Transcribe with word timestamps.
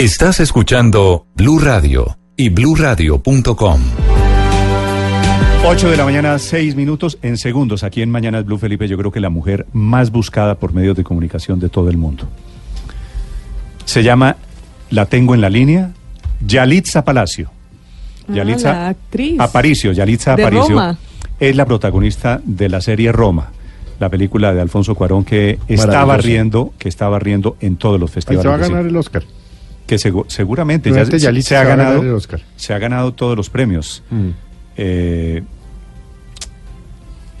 Estás 0.00 0.40
escuchando 0.40 1.26
Blue 1.34 1.58
Radio 1.58 2.16
y 2.34 2.48
bluradio.com. 2.48 3.80
8 5.66 5.90
de 5.90 5.96
la 5.98 6.04
mañana, 6.06 6.38
6 6.38 6.74
minutos 6.74 7.18
en 7.20 7.36
segundos. 7.36 7.84
Aquí 7.84 8.00
en 8.00 8.10
Mañanas 8.10 8.46
Blue, 8.46 8.56
Felipe, 8.56 8.88
yo 8.88 8.96
creo 8.96 9.12
que 9.12 9.20
la 9.20 9.28
mujer 9.28 9.66
más 9.74 10.10
buscada 10.10 10.54
por 10.54 10.72
medios 10.72 10.96
de 10.96 11.04
comunicación 11.04 11.60
de 11.60 11.68
todo 11.68 11.90
el 11.90 11.98
mundo. 11.98 12.26
Se 13.84 14.02
llama, 14.02 14.36
la 14.88 15.04
tengo 15.04 15.34
en 15.34 15.42
la 15.42 15.50
línea, 15.50 15.90
Yalitza 16.46 17.04
Palacio. 17.04 17.50
Ah, 18.26 18.32
Yalitza 18.36 18.72
la 18.72 18.88
actriz. 18.88 19.38
Aparicio, 19.38 19.92
Yalitza 19.92 20.34
De 20.34 20.44
Aparicio. 20.44 20.68
Roma. 20.76 20.98
Es 21.38 21.54
la 21.54 21.66
protagonista 21.66 22.40
de 22.42 22.70
la 22.70 22.80
serie 22.80 23.12
Roma, 23.12 23.50
la 23.98 24.08
película 24.08 24.54
de 24.54 24.62
Alfonso 24.62 24.94
Cuarón 24.94 25.24
que 25.26 25.58
estaba 25.68 26.06
Maravilloso. 26.06 26.26
riendo, 26.26 26.72
que 26.78 26.88
estaba 26.88 27.18
riendo 27.18 27.58
en 27.60 27.76
todos 27.76 28.00
los 28.00 28.08
Ahí 28.12 28.14
festivales. 28.14 28.42
se 28.44 28.48
va 28.48 28.54
a 28.54 28.58
ganar 28.68 28.86
el 28.86 28.96
Oscar. 28.96 29.24
Que 29.90 29.96
segu- 29.96 30.24
seguramente 30.28 30.88
ya 30.92 31.04
se, 31.42 31.56
ha 31.56 31.64
ganado 31.64 32.00
el 32.00 32.10
Oscar. 32.14 32.40
se 32.54 32.72
ha 32.72 32.78
ganado 32.78 33.12
todos 33.12 33.36
los 33.36 33.50
premios. 33.50 34.04
Mm. 34.10 34.28
Eh, 34.76 35.42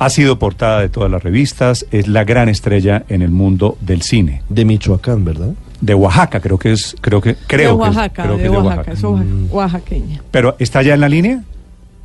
ha 0.00 0.10
sido 0.10 0.36
portada 0.40 0.80
de 0.80 0.88
todas 0.88 1.08
las 1.10 1.22
revistas, 1.22 1.86
es 1.92 2.08
la 2.08 2.24
gran 2.24 2.48
estrella 2.48 3.04
en 3.08 3.22
el 3.22 3.30
mundo 3.30 3.76
del 3.80 4.02
cine. 4.02 4.42
De 4.48 4.64
Michoacán, 4.64 5.24
¿verdad? 5.24 5.50
De 5.80 5.94
Oaxaca, 5.94 6.40
creo 6.40 6.58
que 6.58 6.72
es, 6.72 6.96
creo 7.00 7.20
que, 7.20 7.36
creo 7.46 7.76
de 7.78 7.84
que 7.84 7.90
es- 7.90 7.96
Oaxaca, 7.96 8.22
que 8.36 8.42
de 8.42 8.48
Oaxaca, 8.50 8.92
es 8.92 9.02
Mm. 9.04 9.46
oaxaqueña. 9.52 10.22
Pero 10.32 10.56
está 10.58 10.82
ya 10.82 10.94
en 10.94 11.00
la 11.00 11.08
línea. 11.08 11.44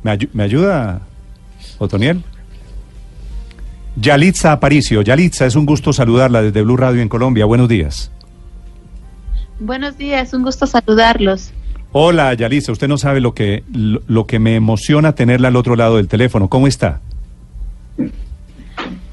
¿Me, 0.04 0.12
ayu- 0.16 0.28
me 0.32 0.44
ayuda, 0.44 1.00
Otoniel? 1.78 2.22
Yalitza 3.96 4.52
Aparicio. 4.52 5.02
Yalitza, 5.02 5.46
es 5.46 5.56
un 5.56 5.66
gusto 5.66 5.92
saludarla 5.92 6.42
desde 6.42 6.62
Blue 6.62 6.76
Radio 6.76 7.00
en 7.02 7.08
Colombia. 7.08 7.46
Buenos 7.46 7.68
días. 7.68 8.12
Buenos 9.58 9.96
días, 9.96 10.32
un 10.34 10.42
gusto 10.42 10.66
saludarlos. 10.66 11.52
Hola, 11.92 12.34
Yalitza. 12.34 12.72
Usted 12.72 12.88
no 12.88 12.98
sabe 12.98 13.20
lo 13.20 13.34
que, 13.34 13.64
lo, 13.72 14.02
lo 14.06 14.26
que 14.26 14.38
me 14.38 14.54
emociona 14.54 15.14
tenerla 15.14 15.48
al 15.48 15.56
otro 15.56 15.76
lado 15.76 15.96
del 15.96 16.08
teléfono. 16.08 16.48
¿Cómo 16.48 16.66
está? 16.66 17.00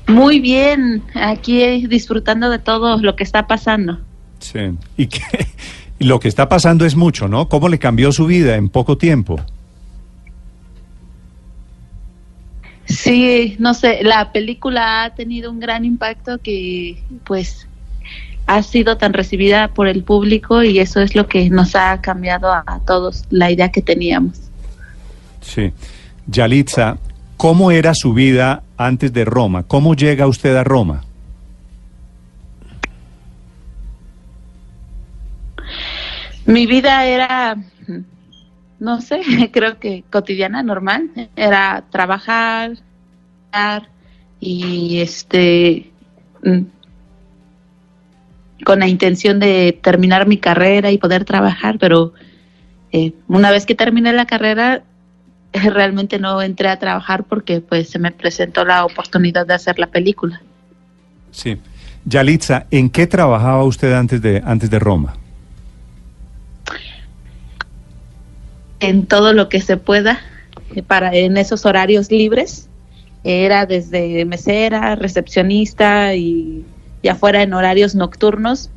Muy 0.07 0.39
bien, 0.39 1.01
aquí 1.15 1.87
disfrutando 1.87 2.49
de 2.49 2.59
todo 2.59 2.97
lo 2.97 3.15
que 3.15 3.23
está 3.23 3.47
pasando. 3.47 3.99
Sí. 4.39 4.59
Y 4.97 5.07
que 5.07 5.21
lo 5.99 6.19
que 6.19 6.27
está 6.27 6.49
pasando 6.49 6.85
es 6.85 6.95
mucho, 6.95 7.27
¿no? 7.27 7.47
¿Cómo 7.47 7.69
le 7.69 7.79
cambió 7.79 8.11
su 8.11 8.25
vida 8.25 8.55
en 8.55 8.69
poco 8.69 8.97
tiempo? 8.97 9.39
Sí, 12.85 13.55
no 13.59 13.73
sé, 13.73 14.03
la 14.03 14.31
película 14.33 15.05
ha 15.05 15.15
tenido 15.15 15.49
un 15.49 15.59
gran 15.59 15.85
impacto 15.85 16.37
que 16.37 17.01
pues 17.23 17.67
ha 18.45 18.63
sido 18.63 18.97
tan 18.97 19.13
recibida 19.13 19.69
por 19.69 19.87
el 19.87 20.03
público 20.03 20.63
y 20.63 20.79
eso 20.79 21.01
es 21.01 21.15
lo 21.15 21.27
que 21.27 21.49
nos 21.49 21.75
ha 21.75 22.01
cambiado 22.01 22.51
a, 22.51 22.63
a 22.65 22.79
todos 22.79 23.23
la 23.29 23.51
idea 23.51 23.71
que 23.71 23.81
teníamos. 23.81 24.39
Sí. 25.41 25.71
Yalitza, 26.27 26.97
¿cómo 27.37 27.71
era 27.71 27.93
su 27.93 28.13
vida 28.13 28.63
antes 28.77 29.11
de 29.13 29.25
Roma? 29.25 29.63
¿Cómo 29.63 29.95
llega 29.95 30.27
usted 30.27 30.55
a 30.55 30.63
Roma? 30.63 31.03
Mi 36.45 36.65
vida 36.65 37.05
era, 37.05 37.57
no 38.79 39.01
sé, 39.01 39.21
creo 39.51 39.79
que 39.79 40.03
cotidiana, 40.09 40.63
normal. 40.63 41.09
Era 41.35 41.83
trabajar 41.89 42.73
trabajar 43.51 43.89
y 44.39 44.99
este 44.99 45.91
mm, 46.43 46.61
con 48.63 48.79
la 48.79 48.87
intención 48.87 49.39
de 49.39 49.77
terminar 49.81 50.27
mi 50.27 50.37
carrera 50.37 50.91
y 50.91 50.97
poder 50.97 51.25
trabajar, 51.25 51.77
pero 51.79 52.13
eh, 52.91 53.13
una 53.27 53.51
vez 53.51 53.65
que 53.65 53.75
terminé 53.75 54.13
la 54.13 54.25
carrera 54.25 54.83
realmente 55.53 56.19
no 56.19 56.41
entré 56.41 56.69
a 56.69 56.79
trabajar 56.79 57.23
porque 57.25 57.61
pues 57.61 57.89
se 57.89 57.99
me 57.99 58.11
presentó 58.11 58.65
la 58.65 58.85
oportunidad 58.85 59.45
de 59.45 59.53
hacer 59.53 59.79
la 59.79 59.87
película. 59.87 60.41
Sí. 61.31 61.57
Yalitza, 62.05 62.65
¿en 62.69 62.89
qué 62.89 63.07
trabajaba 63.07 63.63
usted 63.63 63.93
antes 63.93 64.21
de, 64.21 64.41
antes 64.45 64.69
de 64.69 64.79
Roma? 64.79 65.15
en 68.83 69.05
todo 69.05 69.33
lo 69.33 69.49
que 69.49 69.61
se 69.61 69.77
pueda 69.77 70.19
eh, 70.75 70.83
para 70.83 71.15
en 71.15 71.37
esos 71.37 71.65
horarios 71.65 72.11
libres. 72.11 72.69
Era 73.23 73.65
desde 73.65 74.25
mesera, 74.25 74.95
recepcionista 74.95 76.13
y 76.13 76.65
ya 77.03 77.15
fuera 77.15 77.43
en 77.43 77.53
horarios 77.53 77.93
nocturnos. 77.93 78.71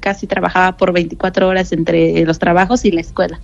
Casi 0.00 0.26
trabajaba 0.26 0.76
por 0.76 0.92
24 0.92 1.48
horas 1.48 1.72
entre 1.72 2.24
los 2.24 2.38
trabajos 2.38 2.84
y 2.84 2.90
la 2.90 3.00
escuela. 3.00 3.40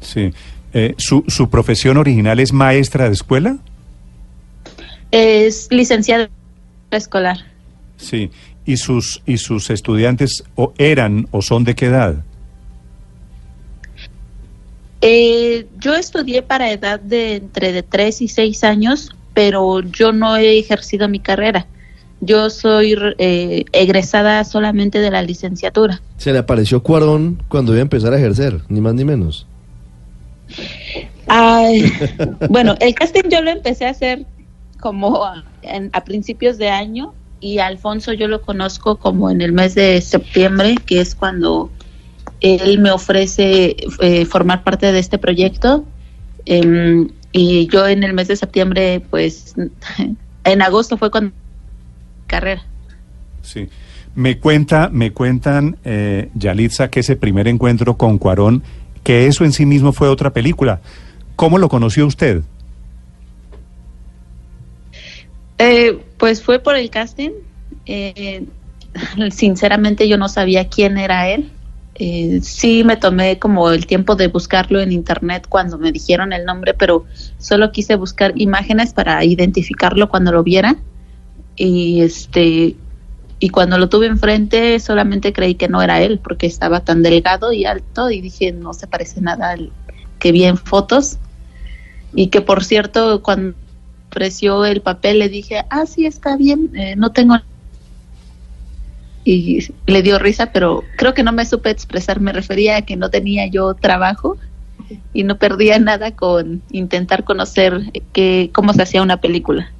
Sí. 0.00 0.32
Eh, 0.72 0.94
¿su, 0.98 1.24
¿Su 1.28 1.48
profesión 1.48 1.96
original 1.96 2.40
es 2.40 2.52
maestra 2.52 3.06
de 3.06 3.14
escuela? 3.14 3.58
Es 5.10 5.68
licenciada 5.70 6.28
escolar. 6.90 7.38
Sí. 7.96 8.30
¿Y 8.64 8.78
sus, 8.78 9.22
y 9.26 9.38
sus 9.38 9.70
estudiantes 9.70 10.44
o 10.54 10.72
eran 10.76 11.28
o 11.30 11.42
son 11.42 11.64
de 11.64 11.74
qué 11.74 11.86
edad? 11.86 12.16
Eh, 15.00 15.66
yo 15.78 15.94
estudié 15.94 16.42
para 16.42 16.72
edad 16.72 16.98
de 16.98 17.36
entre 17.36 17.72
de 17.72 17.82
3 17.82 18.22
y 18.22 18.28
6 18.28 18.64
años, 18.64 19.14
pero 19.34 19.80
yo 19.80 20.12
no 20.12 20.36
he 20.36 20.58
ejercido 20.58 21.08
mi 21.08 21.20
carrera. 21.20 21.66
Yo 22.20 22.48
soy 22.50 22.96
eh, 23.18 23.64
egresada 23.72 24.42
solamente 24.44 25.00
de 25.00 25.10
la 25.10 25.22
licenciatura. 25.22 26.00
Se 26.16 26.32
le 26.32 26.38
apareció 26.38 26.82
Cuarón 26.82 27.42
cuando 27.48 27.72
iba 27.72 27.80
a 27.80 27.82
empezar 27.82 28.12
a 28.14 28.18
ejercer, 28.18 28.60
ni 28.68 28.80
más 28.80 28.94
ni 28.94 29.04
menos. 29.04 29.46
Ay, 31.28 31.92
bueno, 32.50 32.74
el 32.80 32.94
casting 32.94 33.28
yo 33.30 33.40
lo 33.42 33.50
empecé 33.50 33.86
a 33.86 33.90
hacer 33.90 34.24
como 34.80 35.24
a, 35.24 35.44
en- 35.62 35.90
a 35.92 36.04
principios 36.04 36.58
de 36.58 36.70
año 36.70 37.12
y 37.40 37.58
a 37.58 37.66
Alfonso 37.66 38.12
yo 38.12 38.28
lo 38.28 38.40
conozco 38.42 38.96
como 38.96 39.30
en 39.30 39.40
el 39.42 39.52
mes 39.52 39.74
de 39.74 40.00
septiembre, 40.00 40.76
que 40.86 41.00
es 41.00 41.14
cuando 41.14 41.70
él 42.40 42.78
me 42.78 42.90
ofrece 42.90 43.76
eh, 44.00 44.24
formar 44.24 44.62
parte 44.62 44.90
de 44.92 44.98
este 44.98 45.18
proyecto. 45.18 45.84
Em, 46.44 47.08
y 47.32 47.66
yo 47.68 47.86
en 47.88 48.04
el 48.04 48.14
mes 48.14 48.28
de 48.28 48.36
septiembre, 48.36 49.00
pues 49.10 49.54
en 50.44 50.62
agosto 50.62 50.96
fue 50.96 51.10
cuando 51.10 51.32
carrera. 52.26 52.62
Sí. 53.42 53.68
Me 54.14 54.38
cuenta, 54.38 54.88
me 54.90 55.12
cuentan, 55.12 55.76
eh, 55.84 56.30
Yalitza, 56.34 56.88
que 56.88 57.00
ese 57.00 57.16
primer 57.16 57.48
encuentro 57.48 57.96
con 57.96 58.18
Cuarón, 58.18 58.62
que 59.02 59.26
eso 59.26 59.44
en 59.44 59.52
sí 59.52 59.66
mismo 59.66 59.92
fue 59.92 60.08
otra 60.08 60.32
película. 60.32 60.80
¿Cómo 61.36 61.58
lo 61.58 61.68
conoció 61.68 62.06
usted? 62.06 62.42
Eh, 65.58 65.98
pues 66.18 66.42
fue 66.42 66.58
por 66.58 66.76
el 66.76 66.90
casting. 66.90 67.30
Eh, 67.84 68.46
sinceramente 69.30 70.08
yo 70.08 70.18
no 70.18 70.28
sabía 70.28 70.68
quién 70.68 70.98
era 70.98 71.28
él. 71.28 71.50
Eh, 71.98 72.40
sí 72.42 72.84
me 72.84 72.96
tomé 72.96 73.38
como 73.38 73.70
el 73.70 73.86
tiempo 73.86 74.16
de 74.16 74.28
buscarlo 74.28 74.80
en 74.80 74.92
internet 74.92 75.46
cuando 75.48 75.78
me 75.78 75.92
dijeron 75.92 76.34
el 76.34 76.44
nombre, 76.44 76.74
pero 76.74 77.06
solo 77.38 77.72
quise 77.72 77.94
buscar 77.96 78.32
imágenes 78.36 78.92
para 78.92 79.24
identificarlo 79.24 80.08
cuando 80.08 80.32
lo 80.32 80.42
viera. 80.42 80.76
Y 81.56 82.02
este 82.02 82.76
y 83.38 83.48
cuando 83.50 83.78
lo 83.78 83.88
tuve 83.88 84.06
enfrente 84.06 84.78
solamente 84.80 85.32
creí 85.32 85.56
que 85.56 85.68
no 85.68 85.82
era 85.82 86.00
él 86.00 86.18
porque 86.18 86.46
estaba 86.46 86.80
tan 86.80 87.02
delgado 87.02 87.52
y 87.52 87.66
alto 87.66 88.10
y 88.10 88.22
dije 88.22 88.50
no 88.52 88.72
se 88.72 88.86
parece 88.86 89.20
nada 89.20 89.50
al 89.50 89.72
que 90.18 90.32
vi 90.32 90.44
en 90.44 90.56
fotos. 90.56 91.18
Y 92.14 92.28
que 92.28 92.40
por 92.40 92.64
cierto 92.64 93.22
cuando 93.22 93.54
ofreció 94.16 94.64
el 94.64 94.80
papel, 94.80 95.18
le 95.18 95.28
dije, 95.28 95.64
ah, 95.68 95.84
sí, 95.84 96.06
está 96.06 96.36
bien, 96.36 96.70
eh, 96.74 96.96
no 96.96 97.12
tengo... 97.12 97.36
Y 99.24 99.66
le 99.86 100.02
dio 100.02 100.18
risa, 100.18 100.52
pero 100.52 100.84
creo 100.96 101.12
que 101.12 101.24
no 101.24 101.32
me 101.32 101.44
supe 101.44 101.68
expresar, 101.68 102.20
me 102.20 102.32
refería 102.32 102.76
a 102.76 102.82
que 102.82 102.96
no 102.96 103.10
tenía 103.10 103.46
yo 103.48 103.74
trabajo 103.74 104.38
y 105.12 105.24
no 105.24 105.36
perdía 105.36 105.80
nada 105.80 106.12
con 106.12 106.62
intentar 106.70 107.24
conocer 107.24 107.92
que, 108.12 108.50
cómo 108.54 108.72
se 108.72 108.82
hacía 108.82 109.02
una 109.02 109.20
película. 109.20 109.70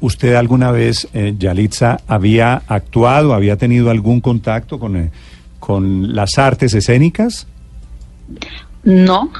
¿Usted 0.00 0.34
alguna 0.34 0.72
vez, 0.72 1.08
eh, 1.12 1.34
Yalitza, 1.38 2.00
había 2.06 2.62
actuado, 2.66 3.34
había 3.34 3.56
tenido 3.56 3.90
algún 3.90 4.20
contacto 4.20 4.78
con, 4.78 4.96
eh, 4.96 5.10
con 5.58 6.14
las 6.14 6.38
artes 6.38 6.72
escénicas? 6.72 7.46
No, 8.82 9.30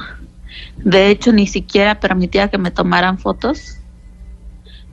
de 0.77 1.09
hecho 1.09 1.31
ni 1.31 1.47
siquiera 1.47 1.99
permitía 1.99 2.49
que 2.49 2.59
me 2.59 2.69
tomaran 2.69 3.17
fotos. 3.17 3.77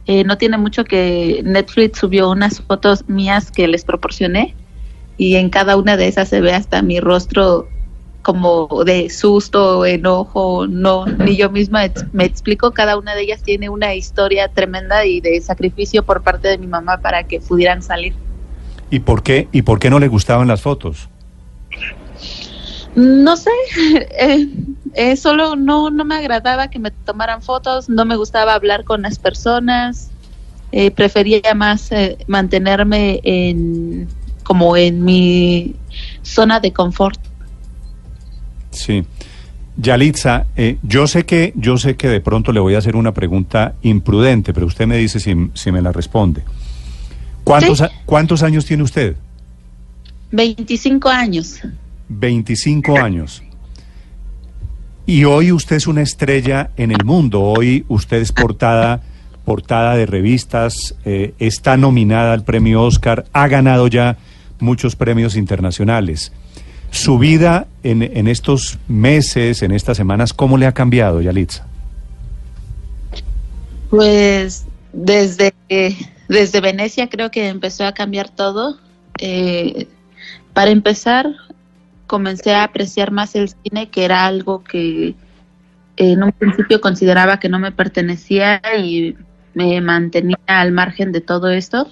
Eh, 0.06 0.24
no 0.24 0.38
tiene 0.38 0.56
mucho 0.56 0.84
que 0.84 1.42
Netflix 1.44 1.98
subió 1.98 2.30
unas 2.30 2.62
fotos 2.62 3.06
mías 3.08 3.50
que 3.50 3.68
les 3.68 3.84
proporcioné 3.84 4.54
y 5.18 5.34
en 5.34 5.50
cada 5.50 5.76
una 5.76 5.98
de 5.98 6.08
esas 6.08 6.30
se 6.30 6.40
ve 6.40 6.54
hasta 6.54 6.80
mi 6.80 6.98
rostro 6.98 7.68
como 8.28 8.84
de 8.84 9.08
susto, 9.08 9.86
enojo, 9.86 10.66
no, 10.66 11.06
ni 11.06 11.34
yo 11.38 11.48
misma 11.48 11.84
me 12.12 12.26
explico, 12.26 12.72
cada 12.72 12.98
una 12.98 13.14
de 13.14 13.22
ellas 13.22 13.42
tiene 13.42 13.70
una 13.70 13.94
historia 13.94 14.48
tremenda 14.48 15.06
y 15.06 15.22
de 15.22 15.40
sacrificio 15.40 16.02
por 16.02 16.22
parte 16.22 16.48
de 16.48 16.58
mi 16.58 16.66
mamá 16.66 16.98
para 16.98 17.22
que 17.22 17.40
pudieran 17.40 17.80
salir. 17.80 18.12
¿Y 18.90 18.98
por 18.98 19.22
qué, 19.22 19.48
y 19.50 19.62
por 19.62 19.78
qué 19.78 19.88
no 19.88 19.98
le 19.98 20.08
gustaban 20.08 20.46
las 20.46 20.60
fotos? 20.60 21.08
No 22.94 23.34
sé, 23.38 23.50
eh, 24.20 24.46
eh, 24.92 25.16
solo 25.16 25.56
no, 25.56 25.88
no 25.88 26.04
me 26.04 26.16
agradaba 26.16 26.68
que 26.68 26.78
me 26.78 26.90
tomaran 26.90 27.40
fotos, 27.40 27.88
no 27.88 28.04
me 28.04 28.16
gustaba 28.16 28.52
hablar 28.52 28.84
con 28.84 29.00
las 29.00 29.18
personas, 29.18 30.10
eh, 30.70 30.90
prefería 30.90 31.54
más 31.54 31.90
eh, 31.92 32.18
mantenerme 32.26 33.20
en 33.22 34.06
como 34.42 34.76
en 34.76 35.02
mi 35.02 35.76
zona 36.20 36.60
de 36.60 36.74
confort. 36.74 37.18
Sí. 38.78 39.04
Yalitza, 39.76 40.46
eh, 40.56 40.78
yo 40.82 41.06
sé 41.06 41.24
que 41.24 41.52
yo 41.54 41.78
sé 41.78 41.96
que 41.96 42.08
de 42.08 42.20
pronto 42.20 42.52
le 42.52 42.58
voy 42.60 42.74
a 42.74 42.78
hacer 42.78 42.96
una 42.96 43.12
pregunta 43.14 43.74
imprudente, 43.82 44.52
pero 44.52 44.66
usted 44.66 44.86
me 44.86 44.96
dice 44.96 45.20
si, 45.20 45.34
si 45.54 45.70
me 45.70 45.80
la 45.82 45.92
responde. 45.92 46.42
¿Cuántos, 47.44 47.78
Sí. 47.78 47.84
a- 47.84 47.90
¿Cuántos 48.04 48.42
años 48.42 48.64
tiene 48.66 48.82
usted? 48.82 49.16
25 50.32 51.08
años. 51.08 51.60
25 52.08 52.98
años. 52.98 53.42
Y 55.06 55.24
hoy 55.24 55.52
usted 55.52 55.76
es 55.76 55.86
una 55.86 56.02
estrella 56.02 56.70
en 56.76 56.90
el 56.90 57.04
mundo. 57.04 57.40
Hoy 57.42 57.84
usted 57.88 58.18
es 58.18 58.32
portada, 58.32 59.00
portada 59.44 59.94
de 59.96 60.04
revistas, 60.06 60.94
eh, 61.04 61.34
está 61.38 61.76
nominada 61.78 62.32
al 62.34 62.44
premio 62.44 62.82
Oscar, 62.82 63.24
ha 63.32 63.48
ganado 63.48 63.86
ya 63.88 64.18
muchos 64.60 64.96
premios 64.96 65.36
internacionales. 65.36 66.32
Su 66.90 67.18
vida 67.18 67.66
en, 67.82 68.02
en 68.02 68.28
estos 68.28 68.78
meses, 68.88 69.62
en 69.62 69.72
estas 69.72 69.96
semanas, 69.96 70.32
¿cómo 70.32 70.56
le 70.56 70.66
ha 70.66 70.72
cambiado, 70.72 71.20
Yalitza? 71.20 71.66
Pues 73.90 74.66
desde, 74.92 75.54
desde 76.28 76.60
Venecia 76.60 77.08
creo 77.08 77.30
que 77.30 77.48
empezó 77.48 77.86
a 77.86 77.92
cambiar 77.92 78.28
todo. 78.28 78.78
Eh, 79.18 79.86
para 80.52 80.70
empezar, 80.70 81.26
comencé 82.06 82.54
a 82.54 82.64
apreciar 82.64 83.10
más 83.10 83.34
el 83.34 83.48
cine, 83.48 83.88
que 83.90 84.04
era 84.04 84.26
algo 84.26 84.64
que 84.64 85.14
en 85.96 86.22
un 86.22 86.32
principio 86.32 86.80
consideraba 86.80 87.40
que 87.40 87.48
no 87.48 87.58
me 87.58 87.72
pertenecía 87.72 88.60
y 88.78 89.16
me 89.54 89.80
mantenía 89.80 90.38
al 90.46 90.72
margen 90.72 91.12
de 91.12 91.20
todo 91.20 91.50
esto. 91.50 91.88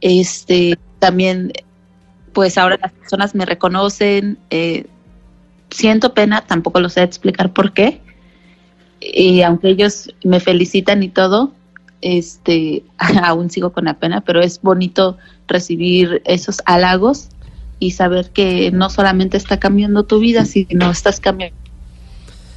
Este, 0.00 0.78
también, 0.98 1.52
pues 2.32 2.58
ahora 2.58 2.78
las 2.80 2.92
personas 2.92 3.34
me 3.34 3.44
reconocen. 3.46 4.38
eh, 4.50 4.86
siento 5.70 6.14
pena, 6.14 6.40
tampoco 6.46 6.80
lo 6.80 6.88
sé 6.88 7.02
explicar 7.02 7.52
por 7.52 7.72
qué 7.74 8.00
y 9.00 9.42
aunque 9.42 9.68
ellos 9.68 10.12
me 10.24 10.40
felicitan 10.40 11.02
y 11.02 11.08
todo, 11.10 11.52
este, 12.00 12.84
aún 13.22 13.50
sigo 13.50 13.70
con 13.72 13.84
la 13.84 13.94
pena, 13.98 14.22
pero 14.22 14.40
es 14.40 14.60
bonito 14.62 15.18
recibir 15.46 16.22
esos 16.24 16.62
halagos 16.64 17.28
y 17.78 17.90
saber 17.92 18.30
que 18.30 18.70
no 18.72 18.88
solamente 18.90 19.36
está 19.36 19.60
cambiando 19.60 20.04
tu 20.04 20.18
vida, 20.20 20.44
sino 20.46 20.90
estás 20.90 21.20
cambiando 21.20 21.56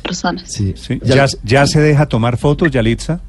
personas. 0.04 0.52
Sí. 0.52 0.74
¿Sí? 0.78 1.00
Ya- 1.04 1.16
¿Ya, 1.16 1.26
ya 1.44 1.68
se 1.68 1.80
deja 1.82 2.08
tomar 2.08 2.38
fotos, 2.38 2.72
Yalitza? 2.72 3.20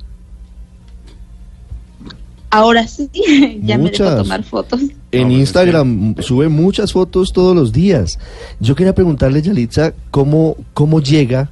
Ahora 2.52 2.87
sí, 2.87 3.08
ya 3.62 3.78
me 3.78 3.90
dejo 3.90 4.04
Muchas. 4.04 4.16
tomar 4.19 4.44
fotos. 4.44 4.81
En 4.82 4.88
No, 4.88 4.93
pues 5.10 5.32
es 5.32 5.40
Instagram 5.40 6.16
sube 6.20 6.50
muchas 6.50 6.93
fotos 6.93 7.32
todos 7.32 7.56
los 7.56 7.72
días. 7.72 8.19
Yo 8.60 8.75
quería 8.75 8.94
preguntarle, 8.94 9.40
Yalitza, 9.40 9.94
cómo, 10.10 10.58
cómo 10.75 11.00
llega 11.00 11.49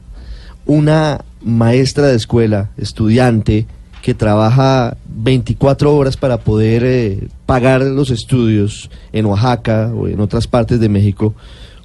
una 0.67 1.25
maestra 1.43 2.08
de 2.08 2.17
escuela, 2.17 2.69
estudiante, 2.76 3.67
que 4.02 4.12
trabaja 4.12 4.99
24 5.08 5.97
horas 5.97 6.19
para 6.19 6.37
poder 6.37 6.85
eh, 6.85 7.29
pagar 7.46 7.81
los 7.81 8.11
estudios 8.11 8.91
en 9.12 9.25
Oaxaca 9.25 9.93
o 9.94 10.06
en 10.06 10.20
otras 10.20 10.46
partes 10.46 10.81
de 10.81 10.91
México. 10.91 11.35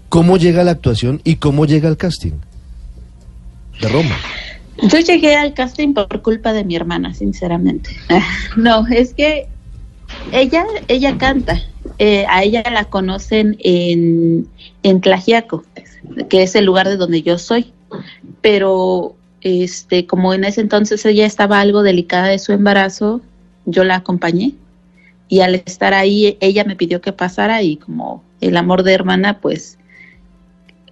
¿Cómo 0.10 0.36
llega 0.36 0.60
a 0.60 0.66
la 0.66 0.72
actuación 0.72 1.22
y 1.24 1.38
cómo 1.38 1.66
llega 1.66 1.88
al 1.88 1.96
casting? 1.96 2.34
De 3.80 3.88
Roma. 3.88 4.16
Yo 4.78 5.00
llegué 5.00 5.36
al 5.36 5.54
casting 5.54 5.94
por 5.94 6.22
culpa 6.22 6.54
de 6.54 6.64
mi 6.64 6.76
hermana, 6.76 7.14
sinceramente. 7.14 7.92
No, 8.58 8.86
es 8.88 9.14
que 9.14 9.48
ella, 10.32 10.66
ella 10.88 11.18
canta. 11.18 11.62
Eh, 12.00 12.26
a 12.30 12.44
ella 12.44 12.64
la 12.72 12.86
conocen 12.86 13.58
en, 13.60 14.48
en 14.84 15.02
Tlaxiaco, 15.02 15.64
que 16.30 16.44
es 16.44 16.56
el 16.56 16.66
lugar 16.66 16.88
de 16.88 16.98
donde 16.98 17.22
yo 17.22 17.38
soy. 17.38 17.74
Pero 18.42 19.16
este, 19.42 20.08
como 20.08 20.34
en 20.34 20.44
ese 20.44 20.62
entonces 20.62 21.06
ella 21.06 21.26
estaba 21.26 21.60
algo 21.60 21.84
delicada 21.84 22.28
de 22.28 22.40
su 22.40 22.52
embarazo, 22.52 23.22
yo 23.66 23.84
la 23.84 23.98
acompañé. 23.98 24.54
Y 25.28 25.40
al 25.42 25.56
estar 25.56 25.94
ahí, 25.94 26.38
ella 26.40 26.64
me 26.66 26.76
pidió 26.76 27.02
que 27.02 27.14
pasara 27.14 27.62
y 27.62 27.78
como 27.78 28.24
el 28.42 28.58
amor 28.58 28.84
de 28.84 28.94
hermana, 28.94 29.40
pues, 29.40 29.78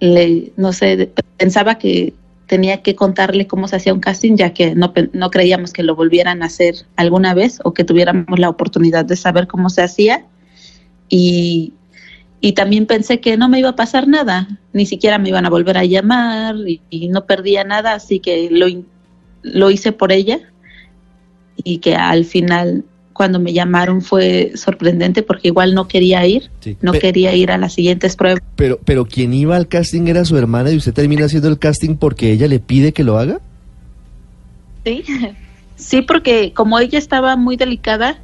le, 0.00 0.52
no 0.56 0.72
sé, 0.72 1.12
pensaba 1.36 1.78
que 1.78 2.14
tenía 2.46 2.82
que 2.82 2.94
contarle 2.94 3.46
cómo 3.46 3.68
se 3.68 3.76
hacía 3.76 3.94
un 3.94 4.00
casting, 4.00 4.36
ya 4.36 4.52
que 4.52 4.74
no, 4.74 4.92
no 5.12 5.30
creíamos 5.30 5.72
que 5.72 5.82
lo 5.82 5.96
volvieran 5.96 6.42
a 6.42 6.46
hacer 6.46 6.74
alguna 6.96 7.34
vez 7.34 7.58
o 7.64 7.72
que 7.72 7.84
tuviéramos 7.84 8.38
la 8.38 8.50
oportunidad 8.50 9.04
de 9.04 9.16
saber 9.16 9.46
cómo 9.46 9.70
se 9.70 9.82
hacía. 9.82 10.26
Y, 11.08 11.72
y 12.40 12.52
también 12.52 12.86
pensé 12.86 13.20
que 13.20 13.36
no 13.38 13.48
me 13.48 13.58
iba 13.58 13.70
a 13.70 13.76
pasar 13.76 14.06
nada, 14.06 14.60
ni 14.74 14.84
siquiera 14.84 15.18
me 15.18 15.30
iban 15.30 15.46
a 15.46 15.50
volver 15.50 15.78
a 15.78 15.84
llamar 15.84 16.56
y, 16.90 17.08
no 17.08 17.24
perdía 17.24 17.64
nada, 17.64 17.94
así 17.94 18.20
que 18.20 18.50
lo, 18.50 18.66
lo 19.42 19.70
hice 19.70 19.92
por 19.92 20.12
ella 20.12 20.40
y 21.56 21.78
que 21.78 21.96
al 21.96 22.26
final 22.26 22.84
cuando 23.14 23.38
me 23.38 23.52
llamaron 23.52 24.02
fue 24.02 24.52
sorprendente 24.56 25.22
porque 25.22 25.48
igual 25.48 25.72
no 25.74 25.88
quería 25.88 26.26
ir, 26.26 26.50
Sí. 26.60 26.76
no 26.82 26.92
quería 26.92 27.34
ir 27.34 27.50
a 27.50 27.56
las 27.56 27.72
siguientes 27.72 28.16
pruebas. 28.16 28.42
Pero, 28.56 28.78
pero 28.84 29.06
quien 29.06 29.32
iba 29.32 29.56
al 29.56 29.68
casting 29.68 30.08
era 30.08 30.24
su 30.24 30.36
hermana 30.36 30.70
y 30.72 30.76
usted 30.76 30.92
termina 30.92 31.24
haciendo 31.24 31.48
el 31.48 31.58
casting 31.58 31.96
porque 31.96 32.32
ella 32.32 32.48
le 32.48 32.58
pide 32.58 32.92
que 32.92 33.04
lo 33.04 33.16
haga. 33.16 33.40
Sí, 34.84 35.04
sí, 35.76 36.02
porque 36.02 36.52
como 36.52 36.78
ella 36.78 36.98
estaba 36.98 37.36
muy 37.36 37.56
delicada, 37.56 38.18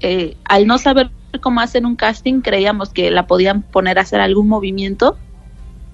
eh, 0.00 0.36
al 0.44 0.66
no 0.66 0.78
saber 0.78 1.10
cómo 1.40 1.60
hacer 1.60 1.84
un 1.84 1.96
casting, 1.96 2.42
creíamos 2.42 2.90
que 2.90 3.10
la 3.10 3.26
podían 3.26 3.62
poner 3.62 3.98
a 3.98 4.02
hacer 4.02 4.20
algún 4.20 4.46
movimiento, 4.46 5.16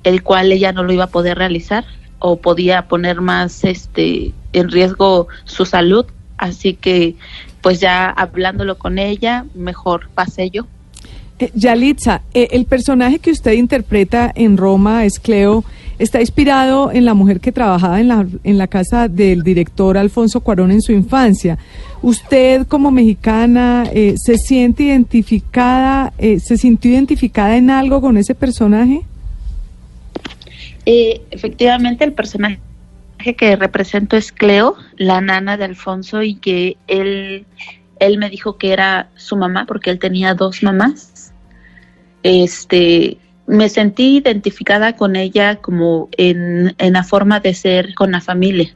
el 0.02 0.22
cual 0.24 0.50
ella 0.50 0.72
no 0.72 0.82
lo 0.82 0.92
iba 0.92 1.04
a 1.04 1.10
poder 1.10 1.38
realizar 1.38 1.84
o 2.18 2.36
podía 2.36 2.88
poner 2.88 3.20
más 3.20 3.64
este 3.64 4.32
en 4.52 4.70
riesgo 4.70 5.28
su 5.44 5.64
salud, 5.64 6.06
así 6.36 6.74
que 6.74 7.14
pues 7.62 7.80
ya 7.80 8.10
hablándolo 8.10 8.76
con 8.76 8.98
ella, 8.98 9.46
mejor 9.54 10.08
pasé 10.14 10.50
yo. 10.50 10.66
Eh, 11.38 11.50
Yalitza, 11.54 12.22
eh, 12.34 12.48
el 12.52 12.66
personaje 12.66 13.18
que 13.18 13.30
usted 13.30 13.52
interpreta 13.52 14.30
en 14.34 14.56
Roma, 14.56 15.04
es 15.04 15.18
Cleo, 15.18 15.64
está 15.98 16.20
inspirado 16.20 16.90
en 16.90 17.04
la 17.04 17.14
mujer 17.14 17.40
que 17.40 17.52
trabajaba 17.52 18.00
en 18.00 18.08
la, 18.08 18.26
en 18.42 18.58
la 18.58 18.66
casa 18.66 19.08
del 19.08 19.42
director 19.42 19.96
Alfonso 19.96 20.40
Cuarón 20.40 20.72
en 20.72 20.82
su 20.82 20.92
infancia. 20.92 21.58
¿Usted 22.02 22.66
como 22.66 22.90
mexicana 22.90 23.84
eh, 23.92 24.14
se 24.16 24.36
siente 24.36 24.82
identificada, 24.82 26.12
eh, 26.18 26.40
se 26.40 26.56
sintió 26.56 26.90
identificada 26.90 27.56
en 27.56 27.70
algo 27.70 28.00
con 28.00 28.16
ese 28.16 28.34
personaje? 28.34 29.02
Eh, 30.84 31.22
efectivamente, 31.30 32.02
el 32.02 32.12
personaje 32.12 32.58
que 33.22 33.56
represento 33.56 34.16
es 34.16 34.32
Cleo, 34.32 34.76
la 34.96 35.20
nana 35.20 35.56
de 35.56 35.64
Alfonso, 35.64 36.22
y 36.22 36.34
que 36.34 36.76
él, 36.86 37.46
él 37.98 38.18
me 38.18 38.28
dijo 38.30 38.58
que 38.58 38.72
era 38.72 39.10
su 39.16 39.36
mamá 39.36 39.64
porque 39.66 39.90
él 39.90 39.98
tenía 39.98 40.34
dos 40.34 40.62
mamás. 40.62 41.32
Este, 42.22 43.18
me 43.46 43.68
sentí 43.68 44.16
identificada 44.16 44.96
con 44.96 45.16
ella 45.16 45.56
como 45.56 46.08
en, 46.16 46.74
en 46.78 46.92
la 46.92 47.04
forma 47.04 47.40
de 47.40 47.54
ser 47.54 47.94
con 47.94 48.12
la 48.12 48.20
familia. 48.20 48.74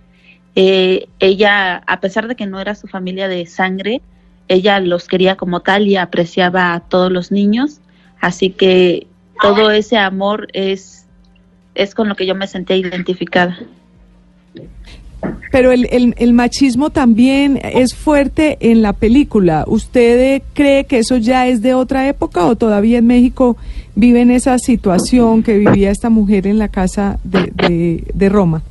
Eh, 0.55 1.09
ella, 1.19 1.83
a 1.87 2.01
pesar 2.01 2.29
de 2.29 2.35
que 2.35 2.47
no 2.47 2.61
era 2.61 2.75
su 2.75 2.87
familia 2.87 3.29
de 3.29 3.45
sangre, 3.47 4.01
ella 4.49 4.81
los 4.81 5.07
quería 5.07 5.37
como 5.37 5.61
tal 5.61 5.87
y 5.87 5.97
apreciaba 5.97 6.73
a 6.73 6.81
todos 6.81 7.13
los 7.13 7.31
niños, 7.31 7.81
así 8.21 8.51
que 8.51 9.07
todo 9.43 9.71
ese 9.71 9.99
amor 9.99 10.49
es, 10.55 11.07
es 11.75 11.95
con 11.95 12.09
lo 12.09 12.17
que 12.17 12.27
yo 12.27 12.35
me 12.35 12.47
sentía 12.47 12.77
identificada. 12.77 13.59
Pero 15.51 15.73
el, 15.73 16.15
el- 16.19 16.33
machismo 16.35 16.91
también 16.91 17.59
es 17.63 17.95
fuerte 17.95 18.59
en 18.61 18.83
la 18.83 18.93
película. 18.93 19.65
¿Usted 19.67 20.43
cree 20.53 20.85
que 20.85 20.99
eso 20.99 21.17
ya 21.17 21.47
es 21.47 21.63
de 21.63 21.75
otra 21.75 22.07
época 22.09 22.45
o 22.45 22.57
todavía 22.57 22.99
en 22.99 23.07
México 23.07 23.57
viven 23.95 24.31
esa 24.31 24.59
situación 24.59 25.43
que 25.43 25.57
vivía 25.59 25.91
esta 25.91 26.11
mujer 26.11 26.47
en 26.47 26.59
la 26.59 26.69
casa 26.69 27.19
de 27.25 28.29
Roma? 28.29 28.63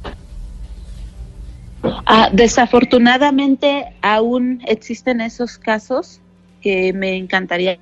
Ah, 2.05 2.29
desafortunadamente 2.31 3.85
aún 4.01 4.61
existen 4.67 5.21
esos 5.21 5.57
casos 5.57 6.19
que 6.61 6.93
me 6.93 7.15
encantaría 7.15 7.77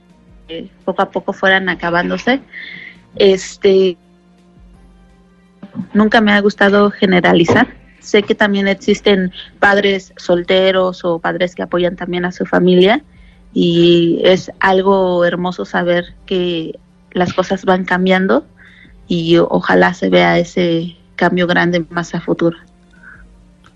que 0.47 0.69
poco 0.85 1.01
a 1.01 1.09
poco 1.09 1.33
fueran 1.33 1.69
acabándose. 1.69 2.39
Este 3.15 3.97
nunca 5.93 6.21
me 6.21 6.31
ha 6.31 6.39
gustado 6.41 6.91
generalizar. 6.91 7.67
Sé 8.03 8.21
que 8.21 8.35
también 8.35 8.67
existen 8.67 9.31
padres 9.59 10.13
solteros 10.17 11.05
o 11.05 11.19
padres 11.19 11.55
que 11.55 11.63
apoyan 11.63 11.95
también 11.95 12.25
a 12.25 12.33
su 12.33 12.45
familia 12.45 13.01
y 13.53 14.19
es 14.23 14.51
algo 14.59 15.23
hermoso 15.23 15.63
saber 15.63 16.13
que 16.25 16.77
las 17.11 17.33
cosas 17.33 17.63
van 17.63 17.85
cambiando 17.85 18.45
y 19.07 19.37
ojalá 19.37 19.93
se 19.93 20.09
vea 20.09 20.37
ese 20.37 20.97
cambio 21.15 21.47
grande 21.47 21.85
más 21.89 22.13
a 22.13 22.19
futuro. 22.19 22.57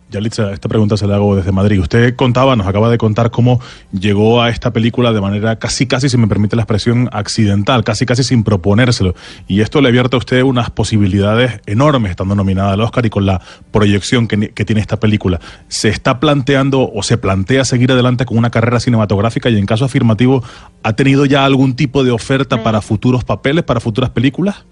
Yalitza, 0.10 0.54
esta 0.54 0.70
pregunta 0.70 0.96
se 0.96 1.06
la 1.06 1.16
hago 1.16 1.36
desde 1.36 1.52
Madrid. 1.52 1.82
Usted 1.82 2.16
contaba, 2.16 2.56
nos 2.56 2.66
acaba 2.66 2.90
de 2.90 2.98
contar 2.98 3.30
cómo 3.30 3.60
llegó 3.92 4.42
a 4.42 4.50
esta 4.50 4.72
película 4.72 5.12
de 5.12 5.20
manera 5.20 5.58
casi, 5.58 5.86
casi, 5.86 6.08
si 6.08 6.18
me 6.18 6.28
permite 6.28 6.56
la 6.56 6.62
expresión, 6.62 7.10
accidental, 7.12 7.84
casi, 7.84 8.06
casi 8.06 8.24
sin 8.24 8.46
proponérselo. 8.46 9.16
Y 9.48 9.60
esto 9.60 9.82
le 9.82 9.90
abierta 9.90 10.16
a 10.16 10.20
usted 10.20 10.44
unas 10.44 10.70
posibilidades 10.70 11.60
enormes 11.66 12.12
estando 12.12 12.36
nominada 12.36 12.72
al 12.72 12.82
Oscar 12.82 13.06
y 13.06 13.10
con 13.10 13.26
la 13.26 13.42
proyección 13.72 14.30
que, 14.30 14.52
que 14.52 14.64
tiene 14.64 14.80
esta 14.80 14.98
película. 14.98 15.42
¿Se 15.68 15.90
está 15.90 16.22
planteando 16.22 16.90
o 16.90 17.04
se 17.04 17.18
plantea 17.18 17.66
seguir 17.66 17.92
adelante 17.92 18.26
con 18.26 18.38
una 18.38 18.50
carrera 18.50 18.80
cinematográfica 18.80 19.50
y 19.50 19.58
en 19.58 19.66
caso 19.66 19.84
afirmativo, 19.84 20.42
¿ha 20.84 20.94
tenido 20.94 21.26
ya 21.26 21.44
algún 21.44 21.76
tipo 21.76 22.06
de 22.06 22.12
oferta 22.12 22.64
para 22.64 22.82
futuros 22.82 23.26
papeles, 23.26 23.66
para 23.66 23.82
futuras 23.82 24.12
películas? 24.12 24.66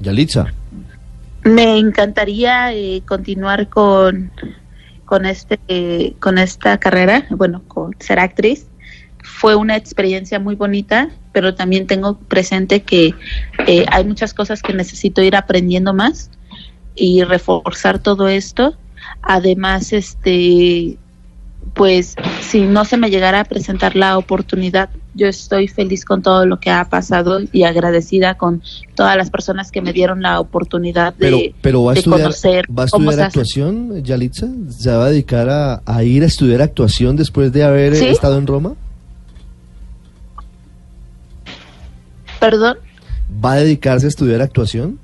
Yalitza. 0.00 0.52
Me 1.44 1.78
encantaría 1.78 2.72
eh, 2.72 3.02
continuar 3.06 3.68
con, 3.68 4.30
con, 5.04 5.26
este, 5.26 6.14
con 6.20 6.38
esta 6.38 6.78
carrera, 6.78 7.26
bueno, 7.30 7.62
con 7.68 7.94
ser 7.98 8.18
actriz. 8.18 8.66
Fue 9.22 9.54
una 9.54 9.76
experiencia 9.76 10.38
muy 10.38 10.54
bonita, 10.54 11.10
pero 11.32 11.54
también 11.54 11.86
tengo 11.86 12.18
presente 12.18 12.82
que 12.82 13.14
eh, 13.66 13.84
hay 13.90 14.04
muchas 14.04 14.32
cosas 14.32 14.62
que 14.62 14.72
necesito 14.72 15.22
ir 15.22 15.36
aprendiendo 15.36 15.92
más 15.92 16.30
y 16.94 17.22
reforzar 17.24 17.98
todo 17.98 18.28
esto. 18.28 18.74
Además, 19.22 19.92
este, 19.92 20.98
pues 21.74 22.16
si 22.40 22.62
no 22.62 22.84
se 22.84 22.96
me 22.96 23.10
llegara 23.10 23.40
a 23.40 23.44
presentar 23.44 23.96
la 23.96 24.16
oportunidad, 24.16 24.90
yo 25.14 25.26
estoy 25.28 25.68
feliz 25.68 26.04
con 26.04 26.22
todo 26.22 26.44
lo 26.46 26.58
que 26.58 26.70
ha 26.70 26.84
pasado 26.88 27.40
y 27.52 27.62
agradecida 27.62 28.34
con 28.34 28.62
todas 28.94 29.16
las 29.16 29.30
personas 29.30 29.70
que 29.70 29.80
me 29.80 29.92
dieron 29.92 30.22
la 30.22 30.40
oportunidad 30.40 31.14
de, 31.14 31.54
pero, 31.60 31.84
va 31.84 31.92
a 31.92 31.94
de 31.94 32.00
estudiar, 32.00 32.20
conocer 32.20 32.66
¿Va 32.76 32.82
a 32.82 32.86
estudiar 32.86 33.20
actuación, 33.20 34.02
Yalitza? 34.02 34.48
¿Se 34.70 34.90
va 34.90 35.06
a 35.06 35.10
dedicar 35.10 35.48
a, 35.48 35.82
a 35.84 36.02
ir 36.02 36.22
a 36.22 36.26
estudiar 36.26 36.62
actuación 36.62 37.16
después 37.16 37.52
de 37.52 37.64
haber 37.64 37.94
¿Sí? 37.94 38.06
estado 38.06 38.38
en 38.38 38.46
Roma? 38.46 38.74
Perdón. 42.40 42.78
¿Va 43.44 43.52
a 43.52 43.56
dedicarse 43.56 44.06
a 44.06 44.08
estudiar 44.08 44.42
actuación? 44.42 44.98